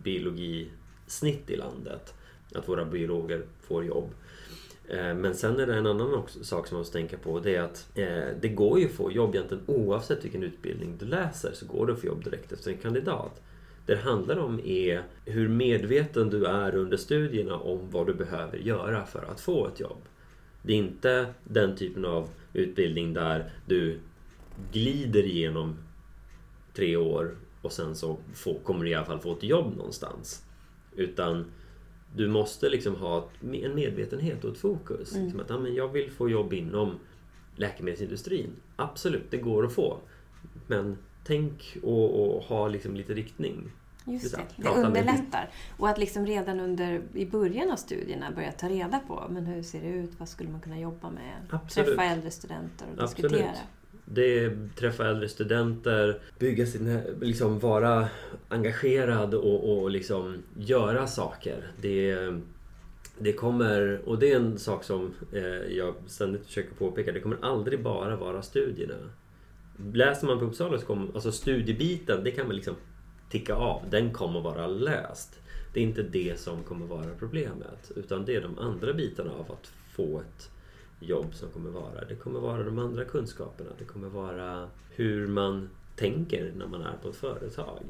biologisnitt 0.03 1.49
i 1.49 1.55
landet. 1.55 2.13
Att 2.55 2.69
våra 2.69 2.85
biologer 2.85 3.45
får 3.61 3.85
jobb. 3.85 4.09
Eh, 4.87 5.13
men 5.13 5.35
sen 5.35 5.59
är 5.59 5.67
det 5.67 5.75
en 5.75 5.87
annan 5.87 6.23
sak 6.27 6.67
som 6.67 6.75
man 6.75 6.79
måste 6.79 6.93
tänka 6.93 7.17
på. 7.17 7.39
Det 7.39 7.55
är 7.55 7.61
att 7.61 7.87
eh, 7.95 8.27
det 8.41 8.49
går 8.49 8.79
ju 8.79 8.85
att 8.85 8.91
få 8.91 9.11
jobb 9.11 9.35
egentligen 9.35 9.63
oavsett 9.67 10.25
vilken 10.25 10.43
utbildning 10.43 10.97
du 10.99 11.05
läser 11.05 11.51
så 11.53 11.65
går 11.65 11.87
det 11.87 11.93
att 11.93 11.99
få 11.99 12.07
jobb 12.07 12.23
direkt 12.23 12.51
efter 12.51 12.71
en 12.71 12.77
kandidat. 12.77 13.41
Det 13.87 13.95
det 13.95 14.01
handlar 14.01 14.37
om 14.37 14.59
är 14.59 15.03
hur 15.25 15.47
medveten 15.47 16.29
du 16.29 16.45
är 16.45 16.75
under 16.75 16.97
studierna 16.97 17.55
om 17.57 17.89
vad 17.91 18.07
du 18.07 18.13
behöver 18.13 18.57
göra 18.57 19.05
för 19.05 19.23
att 19.31 19.41
få 19.41 19.67
ett 19.67 19.79
jobb. 19.79 20.01
Det 20.61 20.73
är 20.73 20.77
inte 20.77 21.33
den 21.43 21.75
typen 21.75 22.05
av 22.05 22.29
utbildning 22.53 23.13
där 23.13 23.51
du 23.65 23.99
glider 24.71 25.23
igenom 25.23 25.77
tre 26.73 26.95
år 26.95 27.35
och 27.61 27.71
sen 27.71 27.95
så 27.95 28.17
får, 28.33 28.59
kommer 28.59 28.85
du 28.85 28.91
i 28.91 28.93
alla 28.93 29.05
fall 29.05 29.19
få 29.19 29.33
ett 29.33 29.43
jobb 29.43 29.77
någonstans. 29.77 30.45
Utan 30.95 31.45
du 32.15 32.27
måste 32.27 32.69
liksom 32.69 32.95
ha 32.95 33.29
en 33.53 33.75
medvetenhet 33.75 34.43
och 34.43 34.51
ett 34.51 34.57
fokus. 34.57 35.11
Mm. 35.13 35.23
Liksom 35.23 35.39
att, 35.39 35.49
ja, 35.49 35.59
men 35.59 35.75
jag 35.75 35.87
vill 35.87 36.11
få 36.11 36.29
jobb 36.29 36.53
inom 36.53 36.99
läkemedelsindustrin. 37.55 38.49
Absolut, 38.75 39.31
det 39.31 39.37
går 39.37 39.65
att 39.65 39.73
få. 39.73 39.97
Men 40.67 40.97
tänk 41.27 41.77
och, 41.83 42.35
och 42.35 42.43
ha 42.43 42.67
liksom 42.67 42.95
lite 42.95 43.13
riktning. 43.13 43.71
Just 44.05 44.35
det, 44.35 44.41
det 44.55 44.69
underlättar. 44.69 45.49
Och 45.77 45.89
att 45.89 45.97
liksom 45.97 46.25
redan 46.25 46.59
under, 46.59 47.01
i 47.13 47.25
början 47.25 47.71
av 47.71 47.75
studierna 47.75 48.31
börja 48.31 48.51
ta 48.51 48.69
reda 48.69 48.99
på 48.99 49.23
men 49.29 49.45
hur 49.45 49.63
ser 49.63 49.81
det 49.81 49.87
ut, 49.87 50.11
vad 50.17 50.29
skulle 50.29 50.49
man 50.49 50.61
kunna 50.61 50.79
jobba 50.79 51.09
med? 51.09 51.33
Absolut. 51.49 51.87
Träffa 51.87 52.03
äldre 52.03 52.31
studenter 52.31 52.87
och 52.97 53.03
Absolut. 53.03 53.31
diskutera. 53.31 53.57
Det 54.05 54.39
är 54.39 54.69
träffa 54.75 55.07
äldre 55.07 55.29
studenter, 55.29 56.19
bygga 56.39 56.65
sin, 56.65 57.01
liksom 57.21 57.59
vara 57.59 58.07
engagerad 58.49 59.33
och, 59.33 59.77
och 59.77 59.91
liksom 59.91 60.43
göra 60.57 61.07
saker. 61.07 61.71
Det, 61.81 62.17
det 63.19 63.33
kommer, 63.33 64.01
och 64.05 64.19
det 64.19 64.31
är 64.31 64.35
en 64.35 64.57
sak 64.59 64.83
som 64.83 65.13
eh, 65.33 65.77
jag 65.77 65.93
ständigt 66.07 66.45
försöker 66.45 66.75
påpeka, 66.75 67.11
det 67.11 67.19
kommer 67.19 67.37
aldrig 67.41 67.83
bara 67.83 68.15
vara 68.15 68.41
studierna. 68.41 68.95
Läser 69.93 70.27
man 70.27 70.39
på 70.39 70.45
Uppsala 70.45 70.79
så 70.79 70.85
kommer, 70.85 71.07
alltså 71.13 71.31
studiebiten, 71.31 72.23
det 72.23 72.31
kan 72.31 72.47
man 72.47 72.55
liksom 72.55 72.75
ticka 73.29 73.55
av. 73.55 73.83
Den 73.89 74.13
kommer 74.13 74.41
vara 74.41 74.67
löst. 74.67 75.39
Det 75.73 75.79
är 75.79 75.83
inte 75.83 76.03
det 76.03 76.39
som 76.39 76.63
kommer 76.63 76.85
vara 76.85 77.07
problemet. 77.19 77.91
Utan 77.95 78.25
det 78.25 78.35
är 78.35 78.41
de 78.41 78.59
andra 78.59 78.93
bitarna 78.93 79.31
av 79.31 79.51
att 79.51 79.71
få 79.91 80.19
ett 80.19 80.49
jobb 80.99 81.35
som 81.35 81.49
kommer 81.49 81.69
vara. 81.69 82.05
Det 82.09 82.15
kommer 82.15 82.39
vara 82.39 82.63
de 82.63 82.79
andra 82.79 83.05
kunskaperna. 83.05 83.69
Det 83.79 83.85
kommer 83.85 84.09
vara 84.09 84.69
hur 84.95 85.27
man 85.27 85.69
tänker 85.95 86.51
när 86.57 86.67
man 86.67 86.81
är 86.81 86.97
på 87.01 87.09
ett 87.09 87.15
företag. 87.15 87.83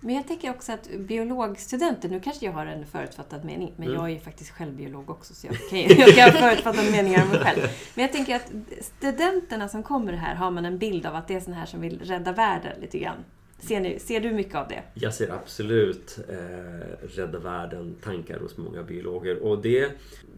Men 0.00 0.14
jag 0.14 0.28
tänker 0.28 0.50
också 0.50 0.72
att 0.72 0.90
biologstudenter, 0.98 2.08
nu 2.08 2.20
kanske 2.20 2.46
jag 2.46 2.52
har 2.52 2.66
en 2.66 2.86
förutfattad 2.86 3.44
mening, 3.44 3.72
men 3.76 3.88
mm. 3.88 4.00
jag 4.00 4.10
är 4.10 4.20
faktiskt 4.20 4.50
själv 4.50 4.76
biolog 4.76 5.10
också 5.10 5.34
så 5.34 5.46
jag 5.46 5.56
kan, 5.70 5.78
jag 5.98 6.14
kan 6.14 6.30
ha 6.30 6.40
förutfattade 6.40 6.90
meningar 6.90 7.22
om 7.22 7.28
mig 7.28 7.38
själv. 7.38 7.60
Men 7.94 8.02
jag 8.02 8.12
tänker 8.12 8.36
att 8.36 8.52
studenterna 8.80 9.68
som 9.68 9.82
kommer 9.82 10.12
här 10.12 10.34
har 10.34 10.50
man 10.50 10.64
en 10.64 10.78
bild 10.78 11.06
av 11.06 11.14
att 11.14 11.28
det 11.28 11.34
är 11.34 11.40
sådana 11.40 11.60
här 11.60 11.66
som 11.66 11.80
vill 11.80 12.00
rädda 12.00 12.32
världen 12.32 12.80
lite 12.80 12.98
grann. 12.98 13.24
Ser, 13.58 13.80
ni, 13.80 13.98
ser 13.98 14.20
du 14.20 14.32
mycket 14.32 14.54
av 14.54 14.68
det? 14.68 14.82
Jag 14.94 15.14
ser 15.14 15.30
absolut 15.30 16.18
eh, 16.28 17.06
rädda 17.16 17.38
världen-tankar 17.38 18.38
hos 18.38 18.56
många 18.56 18.82
biologer. 18.82 19.42
Och 19.42 19.62
det, 19.62 19.92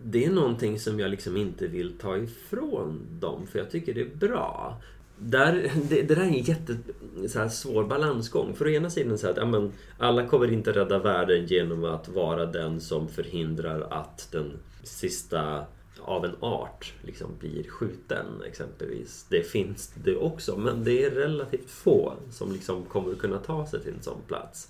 det 0.05 0.25
är 0.25 0.31
någonting 0.31 0.79
som 0.79 1.01
jag 1.01 1.11
liksom 1.11 1.37
inte 1.37 1.67
vill 1.67 1.99
ta 1.99 2.17
ifrån 2.17 3.07
dem, 3.21 3.47
för 3.47 3.59
jag 3.59 3.71
tycker 3.71 3.95
det 3.95 4.01
är 4.01 4.17
bra. 4.17 4.81
Där, 5.19 5.71
det, 5.89 6.03
det 6.03 6.15
där 6.15 6.23
är 6.23 6.27
en 6.27 6.43
jätte, 6.43 6.77
så 7.29 7.39
här, 7.39 7.49
svår 7.49 7.85
balansgång. 7.85 8.55
För 8.55 8.65
å 8.65 8.69
ena 8.69 8.91
sidan 8.91 9.19
så 9.19 9.29
att 9.29 9.37
ja, 9.37 9.45
men, 9.45 9.73
alla 9.99 10.27
kommer 10.27 10.53
inte 10.53 10.73
rädda 10.73 10.99
världen 10.99 11.47
genom 11.47 11.85
att 11.85 12.09
vara 12.09 12.47
den 12.47 12.81
som 12.81 13.09
förhindrar 13.09 13.81
att 13.91 14.29
den 14.33 14.53
sista 14.83 15.65
av 16.01 16.25
en 16.25 16.35
art 16.41 16.93
liksom 17.03 17.31
blir 17.41 17.65
skjuten 17.69 18.27
exempelvis. 18.47 19.27
Det 19.29 19.43
finns 19.43 19.93
det 20.05 20.17
också 20.17 20.57
men 20.57 20.85
det 20.85 21.05
är 21.05 21.11
relativt 21.11 21.71
få 21.71 22.15
som 22.31 22.53
liksom 22.53 22.85
kommer 22.85 23.13
att 23.13 23.19
kunna 23.19 23.39
ta 23.39 23.67
sig 23.67 23.83
till 23.83 23.95
en 23.95 24.03
sån 24.03 24.21
plats. 24.27 24.69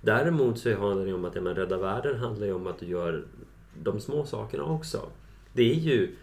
Däremot 0.00 0.58
så 0.58 0.76
handlar 0.76 1.06
det 1.06 1.12
om 1.12 1.24
att 1.24 1.34
ja, 1.34 1.40
men 1.40 1.54
rädda 1.54 1.78
världen 1.78 2.18
handlar 2.18 2.46
ju 2.46 2.52
om 2.52 2.66
att 2.66 2.78
du 2.78 2.86
gör 2.86 3.24
de 3.82 4.00
små 4.00 4.26
sakerna 4.26 4.64
också. 4.64 5.00
Det 5.52 5.70
är 5.70 5.74
ju 5.74 6.16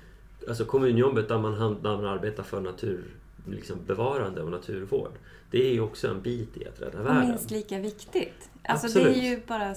alltså 0.48 0.66
kommunjobbet 0.66 1.28
där 1.28 1.38
man, 1.38 1.82
där 1.82 1.98
man 1.98 2.06
arbetar 2.06 2.44
för 2.44 2.62
natur, 2.62 3.04
liksom 3.48 3.86
bevarande 3.86 4.42
och 4.42 4.52
naturvård. 4.52 5.12
Det 5.52 5.68
är 5.68 5.74
ju 5.74 5.82
också 5.82 6.08
en 6.08 6.22
bit 6.22 6.58
i 6.58 6.68
att 6.68 6.82
rädda 6.82 7.00
och 7.00 7.06
världen. 7.06 7.30
minst 7.30 7.52
lika 7.52 7.80
viktigt. 7.80 8.50
Alltså 8.64 8.88
Absolut. 8.88 9.08
det 9.08 9.20
är 9.20 9.30
ju 9.30 9.42
bara 9.48 9.76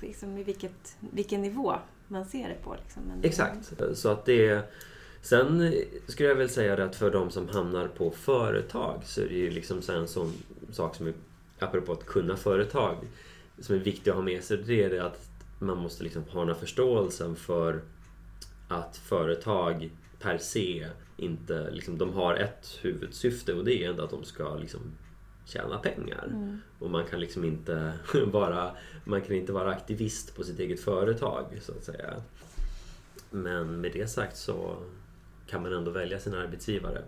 liksom, 0.00 0.38
i 0.38 0.42
vilket, 0.42 0.96
vilken 1.00 1.42
nivå 1.42 1.74
man 2.08 2.24
ser 2.24 2.48
det 2.48 2.64
på. 2.64 2.76
Liksom. 2.84 3.02
Men 3.02 3.24
Exakt. 3.24 3.72
Så 3.94 4.08
att 4.08 4.24
det 4.24 4.70
Sen 5.26 5.74
skulle 6.06 6.28
jag 6.28 6.36
väl 6.36 6.48
säga 6.48 6.76
det 6.76 6.84
att 6.84 6.96
för 6.96 7.10
de 7.10 7.30
som 7.30 7.48
hamnar 7.48 7.88
på 7.88 8.10
företag 8.10 9.00
så 9.04 9.20
är 9.20 9.28
det 9.28 9.34
ju 9.34 9.50
liksom 9.50 9.80
en 9.88 10.08
sån 10.08 10.32
sak 10.70 10.96
som 10.96 11.06
är, 11.06 11.14
apropå 11.58 11.92
att 11.92 12.06
kunna 12.06 12.36
företag, 12.36 12.96
som 13.58 13.74
är 13.74 13.78
viktig 13.78 14.10
att 14.10 14.16
ha 14.16 14.22
med 14.22 14.44
sig. 14.44 14.56
Det 14.56 14.84
är 14.84 14.90
det 14.90 15.04
att 15.04 15.28
man 15.58 15.78
måste 15.78 16.04
liksom 16.04 16.24
ha 16.24 16.40
den 16.40 16.48
här 16.48 16.54
förståelsen 16.54 17.36
för 17.36 17.80
att 18.68 18.96
företag 18.96 19.90
per 20.20 20.38
se 20.38 20.88
inte, 21.16 21.70
liksom, 21.70 21.98
de 21.98 22.12
har 22.12 22.34
ett 22.34 22.78
huvudsyfte 22.82 23.54
och 23.54 23.64
det 23.64 23.84
är 23.84 23.90
ändå 23.90 24.04
att 24.04 24.10
de 24.10 24.24
ska 24.24 24.56
liksom 24.56 24.80
tjäna 25.44 25.78
pengar. 25.78 26.26
Mm. 26.26 26.60
Och 26.78 26.90
man 26.90 27.04
kan 27.04 27.20
liksom 27.20 27.44
inte 27.44 27.92
vara, 28.26 28.70
man 29.04 29.20
kan 29.20 29.36
inte 29.36 29.52
vara 29.52 29.70
aktivist 29.70 30.36
på 30.36 30.44
sitt 30.44 30.58
eget 30.58 30.80
företag 30.80 31.44
så 31.60 31.72
att 31.72 31.84
säga. 31.84 32.14
Men 33.30 33.80
med 33.80 33.92
det 33.92 34.10
sagt 34.10 34.36
så 34.36 34.76
kan 35.46 35.62
man 35.62 35.72
ändå 35.72 35.90
välja 35.90 36.20
sin 36.20 36.34
arbetsgivare. 36.34 37.02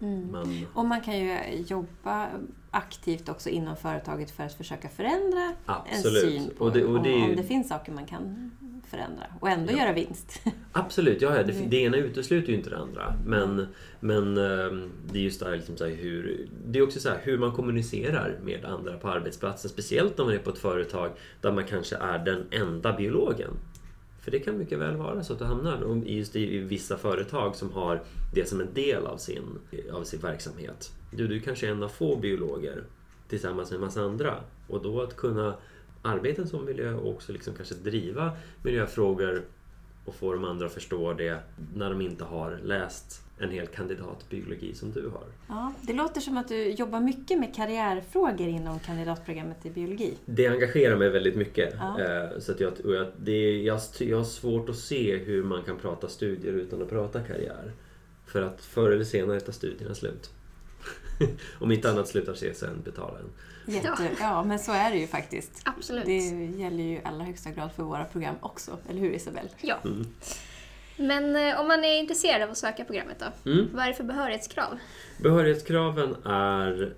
Mm. 0.00 0.32
Man... 0.32 0.66
Och 0.74 0.84
man 0.84 1.00
kan 1.00 1.18
ju 1.18 1.38
jobba 1.68 2.28
aktivt 2.70 3.28
också 3.28 3.48
inom 3.48 3.76
företaget 3.76 4.30
för 4.30 4.44
att 4.44 4.54
försöka 4.54 4.88
förändra 4.88 5.52
Absolut. 5.66 6.24
en 6.24 6.30
syn 6.30 6.50
på 6.58 6.64
och 6.64 6.72
det, 6.72 6.84
och 6.84 7.02
det 7.02 7.10
ju... 7.10 7.30
om 7.30 7.36
det 7.36 7.42
finns 7.42 7.68
saker 7.68 7.92
man 7.92 8.06
kan 8.06 8.50
förändra 8.90 9.26
och 9.40 9.48
ändå 9.48 9.72
ja. 9.72 9.78
göra 9.78 9.92
vinst. 9.92 10.42
Absolut, 10.72 11.22
ja, 11.22 11.30
det, 11.30 11.52
mm. 11.52 11.70
det 11.70 11.76
ena 11.76 11.96
utesluter 11.96 12.48
ju 12.48 12.54
inte 12.54 12.70
det 12.70 12.78
andra. 12.78 13.14
Men, 13.26 13.66
men 14.00 14.36
ehm, 14.36 14.90
det 15.12 15.18
är 15.18 15.22
just 15.22 15.40
det 15.40 15.46
här, 15.46 15.56
liksom 15.56 15.76
så 15.76 15.84
här 15.84 15.94
hur, 15.94 16.48
det 16.66 16.78
är 16.78 16.82
också 16.82 17.00
så 17.00 17.08
här, 17.08 17.18
hur 17.22 17.38
man 17.38 17.52
kommunicerar 17.52 18.38
med 18.42 18.64
andra 18.64 18.96
på 18.96 19.08
arbetsplatsen. 19.08 19.70
Speciellt 19.70 20.20
om 20.20 20.26
man 20.26 20.34
är 20.34 20.38
på 20.38 20.50
ett 20.50 20.58
företag 20.58 21.10
där 21.40 21.52
man 21.52 21.64
kanske 21.64 21.96
är 21.96 22.18
den 22.18 22.46
enda 22.50 22.92
biologen. 22.92 23.50
För 24.20 24.30
det 24.30 24.38
kan 24.38 24.58
mycket 24.58 24.78
väl 24.78 24.96
vara 24.96 25.24
så 25.24 25.32
att 25.32 25.38
du 25.38 25.44
hamnar 25.44 26.02
just 26.06 26.36
i 26.36 26.58
vissa 26.58 26.98
företag 26.98 27.56
som 27.56 27.72
har 27.72 28.02
det 28.34 28.48
som 28.48 28.60
en 28.60 28.74
del 28.74 29.06
av 29.06 29.16
sin, 29.16 29.58
av 29.92 30.04
sin 30.04 30.20
verksamhet. 30.20 30.92
Du, 31.10 31.28
du 31.28 31.40
kanske 31.40 31.66
är 31.66 31.70
en 31.70 31.82
av 31.82 31.88
få 31.88 32.16
biologer 32.16 32.84
tillsammans 33.28 33.70
med 33.70 33.76
en 33.76 33.80
massa 33.80 34.02
andra. 34.02 34.34
Och 34.66 34.82
då 34.82 35.02
att 35.02 35.16
kunna 35.16 35.54
arbeta 36.08 36.46
som 36.46 36.64
miljö 36.64 36.92
och 36.94 37.10
också 37.10 37.32
liksom 37.32 37.54
kanske 37.54 37.74
driva 37.74 38.32
miljöfrågor 38.62 39.42
och 40.04 40.14
få 40.14 40.32
de 40.32 40.44
andra 40.44 40.66
att 40.66 40.72
förstå 40.72 41.12
det 41.12 41.38
när 41.74 41.90
de 41.90 42.00
inte 42.00 42.24
har 42.24 42.58
läst 42.64 43.22
en 43.40 43.50
hel 43.50 43.66
kandidat 43.66 44.28
biologi 44.30 44.74
som 44.74 44.92
du 44.92 45.08
har. 45.08 45.24
Ja, 45.48 45.72
det 45.82 45.92
låter 45.92 46.20
som 46.20 46.36
att 46.36 46.48
du 46.48 46.70
jobbar 46.70 47.00
mycket 47.00 47.38
med 47.40 47.54
karriärfrågor 47.54 48.48
inom 48.48 48.78
kandidatprogrammet 48.78 49.66
i 49.66 49.70
biologi. 49.70 50.14
Det 50.26 50.46
engagerar 50.46 50.96
mig 50.96 51.08
väldigt 51.08 51.36
mycket. 51.36 51.74
Ja. 51.78 52.00
Eh, 52.00 52.38
Så 52.38 52.52
att 52.52 52.60
jag, 52.60 52.72
jag, 52.84 53.06
det 53.16 53.32
är, 53.32 53.62
jag, 53.62 53.80
jag 53.98 54.16
har 54.16 54.24
svårt 54.24 54.68
att 54.68 54.76
se 54.76 55.16
hur 55.16 55.44
man 55.44 55.62
kan 55.62 55.76
prata 55.78 56.08
studier 56.08 56.52
utan 56.52 56.82
att 56.82 56.90
prata 56.90 57.20
karriär. 57.20 57.72
För 58.26 58.42
att 58.42 58.60
förr 58.60 58.90
eller 58.90 59.04
senare 59.04 59.40
tar 59.40 59.52
studierna 59.52 59.94
slut. 59.94 60.30
Om 61.58 61.72
inte 61.72 61.90
annat 61.90 62.08
slutar 62.08 62.34
CSN 62.34 62.82
betala 62.84 63.18
en. 63.18 63.30
Jätte, 63.74 64.10
ja, 64.20 64.44
men 64.44 64.58
så 64.58 64.72
är 64.72 64.90
det 64.90 64.96
ju 64.96 65.06
faktiskt. 65.06 65.62
Absolut. 65.64 66.04
Det 66.04 66.16
gäller 66.62 66.84
ju 66.84 66.92
i 66.92 67.00
allra 67.04 67.24
högsta 67.24 67.50
grad 67.50 67.72
för 67.72 67.82
våra 67.82 68.04
program 68.04 68.34
också, 68.40 68.78
eller 68.88 69.00
hur 69.00 69.10
Isabel? 69.10 69.48
Ja. 69.60 69.76
Mm. 69.84 70.06
Men 70.96 71.36
eh, 71.36 71.60
om 71.60 71.68
man 71.68 71.84
är 71.84 71.98
intresserad 71.98 72.42
av 72.42 72.50
att 72.50 72.58
söka 72.58 72.84
programmet 72.84 73.16
då? 73.18 73.50
Mm. 73.50 73.68
Vad 73.72 73.84
är 73.84 73.88
det 73.88 73.94
för 73.94 74.04
behörighetskrav? 74.04 74.78
Behörighetskraven 75.22 76.16
är 76.24 76.94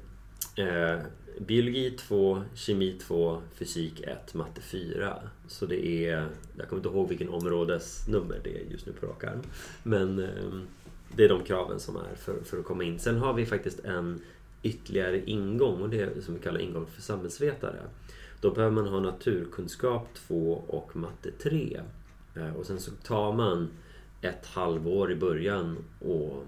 eh, 0.57 1.01
biologi 1.41 1.91
2, 1.91 2.43
kemi 2.55 2.99
2, 3.07 3.43
fysik 3.55 4.01
1, 4.01 4.35
matte 4.35 4.61
4. 4.61 5.17
Så 5.49 5.67
det 5.67 5.87
är, 5.87 6.29
jag 6.59 6.69
kommer 6.69 6.81
inte 6.81 6.89
ihåg 6.89 7.09
vilken 7.09 7.29
områdesnummer 7.29 8.41
det 8.45 8.51
är 8.51 8.65
just 8.71 8.87
nu 8.87 8.93
på 8.93 9.07
rak 9.07 9.25
arm. 9.25 9.43
Men 9.83 10.19
eh, 10.19 10.61
det 11.17 11.25
är 11.25 11.29
de 11.29 11.45
kraven 11.45 11.81
som 11.81 11.97
är 11.97 12.15
för, 12.17 12.41
för 12.45 12.59
att 12.59 12.65
komma 12.65 12.85
in. 12.85 12.99
Sen 12.99 13.19
har 13.19 13.33
vi 13.33 13.47
faktiskt 13.47 13.85
en 13.85 14.21
ytterligare 14.63 15.25
ingång 15.25 15.83
och 15.83 15.91
det 15.91 16.01
är 16.01 16.21
som 16.21 16.35
vi 16.35 16.41
kallar 16.41 16.61
ingång 16.61 16.87
för 16.87 17.03
samhällsvetare. 17.03 17.81
Då 18.41 18.51
behöver 18.51 18.75
man 18.75 18.89
ha 18.89 19.01
naturkunskap 19.01 20.09
2 20.15 20.65
och 20.69 20.97
matte 20.97 21.31
3. 21.31 21.81
Eh, 22.35 22.57
och 22.57 22.67
sen 22.67 22.81
så 22.81 22.91
tar 22.91 23.33
man 23.33 23.69
ett 24.21 24.47
halvår 24.47 25.13
i 25.13 25.17
början 25.17 25.79
och 26.01 26.45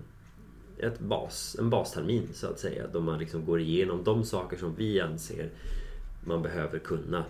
ett 0.79 1.01
bas, 1.01 1.57
en 1.59 1.71
bastermin 1.71 2.29
så 2.33 2.47
att 2.47 2.59
säga. 2.59 2.87
Då 2.93 3.01
man 3.01 3.19
liksom 3.19 3.45
går 3.45 3.61
igenom 3.61 4.05
de 4.05 4.25
saker 4.25 4.57
som 4.57 4.75
vi 4.75 5.01
anser 5.01 5.51
man 6.25 6.43
behöver 6.43 6.79
kunna 6.79 7.25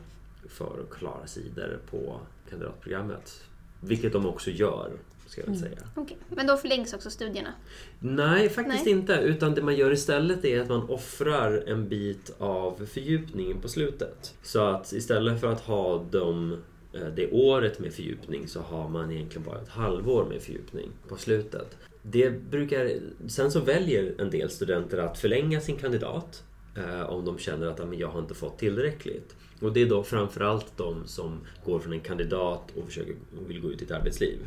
för 0.49 0.81
att 0.83 0.99
klara 0.99 1.27
sidor 1.27 1.81
på 1.91 2.21
kandidatprogrammet. 2.51 3.45
Vilket 3.81 4.13
de 4.13 4.27
också 4.27 4.51
gör, 4.51 4.93
ska 5.33 5.41
jag 5.41 5.49
väl 5.49 5.59
säga. 5.59 5.79
Okej. 5.95 6.17
Men 6.29 6.47
då 6.47 6.57
förlängs 6.57 6.95
också 6.95 7.11
studierna? 7.11 7.55
Nej, 7.99 8.49
faktiskt 8.49 8.85
Nej. 8.85 8.95
inte. 8.95 9.13
Utan 9.13 9.55
det 9.55 9.63
man 9.63 9.77
gör 9.77 9.93
istället 9.93 10.45
är 10.45 10.61
att 10.61 10.69
man 10.69 10.89
offrar 10.91 11.65
en 11.67 11.89
bit 11.89 12.35
av 12.39 12.87
fördjupningen 12.87 13.61
på 13.61 13.69
slutet. 13.69 14.35
Så 14.43 14.61
att 14.65 14.93
istället 14.93 15.41
för 15.41 15.53
att 15.53 15.61
ha 15.61 16.07
de, 16.11 16.53
eh, 16.93 17.07
det 17.17 17.31
året 17.31 17.79
med 17.79 17.93
fördjupning 17.93 18.49
så 18.49 18.61
har 18.61 18.89
man 18.89 19.11
egentligen 19.13 19.45
bara 19.47 19.61
ett 19.61 19.69
halvår 19.69 20.25
med 20.25 20.43
fördjupning 20.43 20.91
på 21.09 21.17
slutet. 21.17 21.77
Det 22.03 22.31
brukar, 22.51 22.91
sen 23.29 23.51
så 23.51 23.61
väljer 23.61 24.15
en 24.19 24.31
del 24.31 24.51
studenter 24.51 24.99
att 24.99 25.19
förlänga 25.19 25.61
sin 25.61 25.77
kandidat 25.77 26.43
eh, 26.77 27.03
om 27.03 27.25
de 27.25 27.39
känner 27.39 27.67
att 27.67 27.79
"Ja, 27.79 27.85
men 27.87 27.99
jag 27.99 28.09
har 28.09 28.21
inte 28.21 28.35
fått 28.35 28.59
tillräckligt. 28.59 29.37
Och 29.61 29.73
det 29.73 29.83
är 29.83 29.87
då 29.87 30.03
framförallt 30.03 30.77
de 30.77 31.07
som 31.07 31.41
går 31.65 31.79
från 31.79 31.93
en 31.93 32.01
kandidat 32.01 32.63
och 32.77 32.87
försöker, 32.87 33.15
och 33.41 33.51
vill 33.51 33.61
gå 33.61 33.73
ut 33.73 33.83
i 33.83 33.85
ett 33.85 33.91
arbetsliv. 33.91 34.39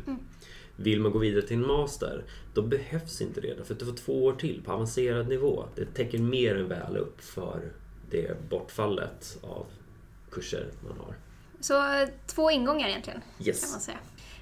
Vill 0.76 1.00
man 1.00 1.12
gå 1.12 1.18
vidare 1.18 1.42
till 1.42 1.56
en 1.56 1.66
master, 1.66 2.24
då 2.54 2.62
behövs 2.62 3.20
inte 3.20 3.40
det. 3.40 3.64
För 3.66 3.74
att 3.74 3.80
du 3.80 3.86
får 3.86 3.92
två 3.92 4.24
år 4.24 4.32
till 4.32 4.62
på 4.64 4.72
avancerad 4.72 5.28
nivå. 5.28 5.64
Det 5.74 5.84
täcker 5.94 6.18
mer 6.18 6.56
än 6.56 6.68
väl 6.68 6.96
upp 6.96 7.20
för 7.20 7.60
det 8.10 8.48
bortfallet 8.50 9.38
av 9.42 9.66
kurser 10.30 10.66
man 10.88 10.98
har. 10.98 11.14
Så 11.60 12.06
två 12.26 12.50
ingångar 12.50 12.88
egentligen, 12.88 13.20
kan 13.38 13.46
Yes. 13.46 13.72
man 13.72 13.80
säga. 13.80 13.98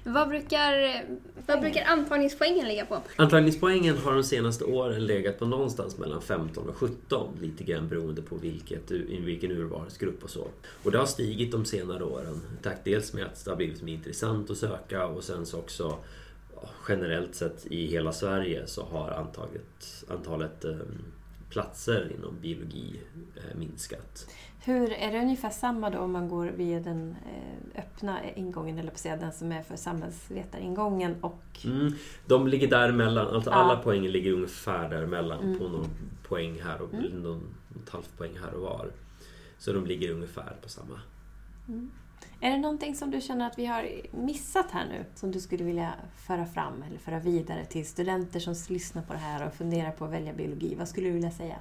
Vad 0.07 0.29
brukar, 0.29 1.03
vad 1.47 1.59
brukar 1.61 1.83
antagningspoängen 1.85 2.67
ligga 2.67 2.85
på? 2.85 3.01
Antagningspoängen 3.15 3.97
har 3.97 4.13
de 4.13 4.23
senaste 4.23 4.63
åren 4.63 5.05
legat 5.05 5.39
på 5.39 5.45
någonstans 5.45 5.97
mellan 5.97 6.21
15 6.21 6.69
och 6.69 6.75
17. 6.75 7.37
Lite 7.41 7.63
grann 7.63 7.89
beroende 7.89 8.21
på 8.21 8.35
vilket, 8.35 8.91
i 8.91 9.19
vilken 9.21 9.51
urvalsgrupp 9.51 10.23
och 10.23 10.29
så. 10.29 10.47
Och 10.83 10.91
det 10.91 10.97
har 10.97 11.05
stigit 11.05 11.51
de 11.51 11.65
senare 11.65 12.03
åren. 12.03 12.41
Tack 12.63 12.77
dels 12.83 13.13
med 13.13 13.25
att 13.25 13.45
det 13.45 13.51
har 13.51 13.55
blivit 13.57 13.81
mer 13.81 13.93
intressant 13.93 14.49
att 14.49 14.57
söka 14.57 15.07
och 15.07 15.23
sen 15.23 15.45
så 15.45 15.59
också 15.59 15.97
generellt 16.87 17.35
sett 17.35 17.65
i 17.65 17.85
hela 17.85 18.11
Sverige 18.11 18.67
så 18.67 18.83
har 18.85 19.11
antaget, 19.11 20.03
antalet 20.09 20.65
eh, 20.65 20.75
platser 21.49 22.11
inom 22.19 22.35
biologi 22.41 22.99
eh, 23.35 23.57
minskat. 23.57 24.29
Hur, 24.65 24.91
är 24.93 25.11
det 25.11 25.19
ungefär 25.19 25.49
samma 25.49 25.89
då 25.89 25.99
om 25.99 26.11
man 26.11 26.29
går 26.29 26.45
via 26.45 26.79
den 26.79 27.15
eh, 27.25 27.79
öppna 27.79 28.19
ingången, 28.35 28.79
eller 28.79 28.91
på 28.91 28.97
säga 28.97 29.17
den 29.17 29.31
som 29.33 29.51
är 29.51 29.63
för 29.63 29.75
samhällsvetaringången 29.75 31.15
och... 31.21 31.43
Mm, 31.65 31.93
de 32.25 32.47
ligger 32.47 32.67
däremellan, 32.67 33.27
alltså 33.35 33.49
Ja. 33.49 33.55
alla 33.55 33.75
poängen 33.77 34.11
ligger 34.11 34.31
ungefär 34.31 34.89
däremellan 34.89 35.39
Mm. 35.43 35.59
på 35.59 35.67
någon 35.67 35.89
poäng 36.27 36.61
här 36.61 36.81
och 36.81 36.93
Mm. 36.93 37.05
någon, 37.05 37.43
något 37.75 37.89
halvt 37.89 38.17
poäng 38.17 38.37
här 38.43 38.53
och 38.53 38.61
var. 38.61 38.91
Så 39.57 39.73
de 39.73 39.85
ligger 39.85 40.11
ungefär 40.11 40.55
på 40.61 40.69
samma. 40.69 40.99
Är 42.41 42.51
det 42.51 42.57
någonting 42.57 42.95
som 42.95 43.11
du 43.11 43.21
känner 43.21 43.47
att 43.47 43.59
vi 43.59 43.65
har 43.65 43.89
missat 44.11 44.71
här 44.71 44.85
nu? 44.85 45.05
Som 45.15 45.31
du 45.31 45.39
skulle 45.39 45.63
vilja 45.63 45.93
föra 46.27 46.45
fram 46.45 46.83
eller 46.87 46.97
föra 46.97 47.19
vidare 47.19 47.65
till 47.65 47.85
studenter 47.85 48.39
som 48.39 48.55
lyssnar 48.69 49.01
på 49.01 49.13
det 49.13 49.19
här 49.19 49.47
och 49.47 49.53
funderar 49.53 49.91
på 49.91 50.05
att 50.05 50.11
välja 50.11 50.33
biologi? 50.33 50.75
Vad 50.75 50.87
skulle 50.87 51.07
du 51.07 51.13
vilja 51.13 51.31
säga? 51.31 51.55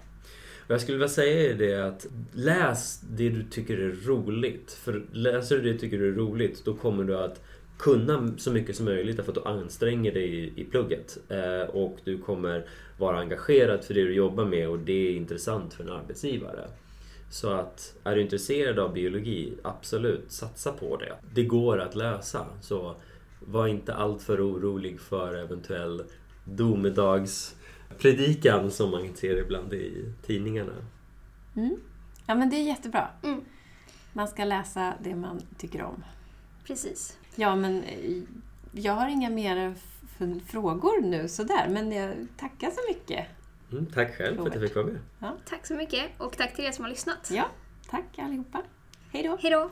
Vad 0.67 0.75
jag 0.75 0.81
skulle 0.81 0.99
vilja 0.99 1.09
säga 1.09 1.51
är 1.51 1.55
det 1.55 1.87
att 1.87 2.07
läs 2.33 3.01
det 3.01 3.29
du 3.29 3.43
tycker 3.43 3.79
är 3.79 3.93
roligt. 3.93 4.73
För 4.73 5.07
läser 5.13 5.57
du 5.57 5.63
det 5.63 5.73
du 5.73 5.79
tycker 5.79 6.03
är 6.03 6.13
roligt, 6.13 6.65
då 6.65 6.75
kommer 6.75 7.05
du 7.05 7.19
att 7.19 7.43
kunna 7.79 8.35
så 8.37 8.53
mycket 8.53 8.77
som 8.77 8.85
möjligt 8.85 9.17
därför 9.17 9.33
att 9.33 9.45
du 9.45 9.51
anstränger 9.51 10.13
dig 10.13 10.53
i, 10.57 10.65
plugget. 10.65 11.19
Eh, 11.29 11.71
och 11.71 11.99
du 12.05 12.19
kommer 12.19 12.67
vara 12.99 13.19
engagerad 13.19 13.85
för 13.85 13.95
det 13.95 14.05
du 14.05 14.15
jobbar 14.15 14.45
med 14.45 14.69
och 14.69 14.79
det 14.79 15.09
är 15.09 15.17
intressant 15.17 15.75
för 15.75 15.85
en 15.85 15.91
arbetsgivare. 15.91 16.69
Så 17.35 17.53
att 17.53 17.95
är 18.05 18.15
du 18.15 18.23
intresserad 18.23 18.79
av 18.79 18.93
biologi, 18.93 19.55
absolut, 19.63 20.33
satsa 20.33 20.73
på 20.73 20.97
det. 20.97 21.17
Det 21.35 21.45
går 21.45 21.81
att 21.81 21.95
lösa. 21.95 22.47
Så 22.61 22.97
var 23.41 23.67
inte 23.67 23.95
alltför 23.95 24.51
orolig 24.51 25.01
för 25.01 25.35
eventuell 25.35 26.05
domedagspredikan 26.45 28.71
som 28.71 28.91
man 28.91 29.15
ser 29.15 29.37
ibland 29.37 29.73
i 29.73 30.13
tidningarna. 30.27 30.73
Mm. 31.57 31.77
Ja, 32.27 32.35
men 32.35 32.51
det 32.51 32.57
är 32.57 32.63
jättebra. 32.63 33.09
Mm. 33.23 33.41
Man 34.13 34.29
ska 34.29 34.45
läsa 34.45 34.95
det 35.03 35.15
man 35.15 35.41
tycker 35.59 35.83
om. 35.83 36.05
Precis. 36.67 37.19
Ja, 37.37 37.57
men 37.57 37.83
eh, 37.83 38.23
jag 38.73 38.93
har 38.93 39.09
inga 39.09 39.31
mer 39.31 39.75
frågor 40.47 41.03
nu 41.03 41.29
sådär, 41.29 41.69
men 41.71 41.93
jag 41.93 42.27
tackar 42.37 42.71
så 42.71 42.81
mycket. 42.89 43.27
Mm, 43.75 43.87
tack 43.87 44.17
själv 44.17 44.37
för 44.37 44.47
att 44.47 44.55
jag 44.55 44.63
fick 44.63 44.75
vara 44.75 44.87
med. 44.87 44.99
Tack 45.45 45.67
så 45.67 45.75
mycket 45.75 46.05
och 46.19 46.37
tack 46.37 46.55
till 46.55 46.65
er 46.65 46.73
som 46.73 46.85
har 46.85 46.91
lyssnat. 46.91 47.31
Ja, 47.33 47.49
tack 47.91 48.19
allihopa. 48.19 48.63
Hej 49.13 49.23
då! 49.23 49.39
Hej 49.41 49.51
då! 49.51 49.71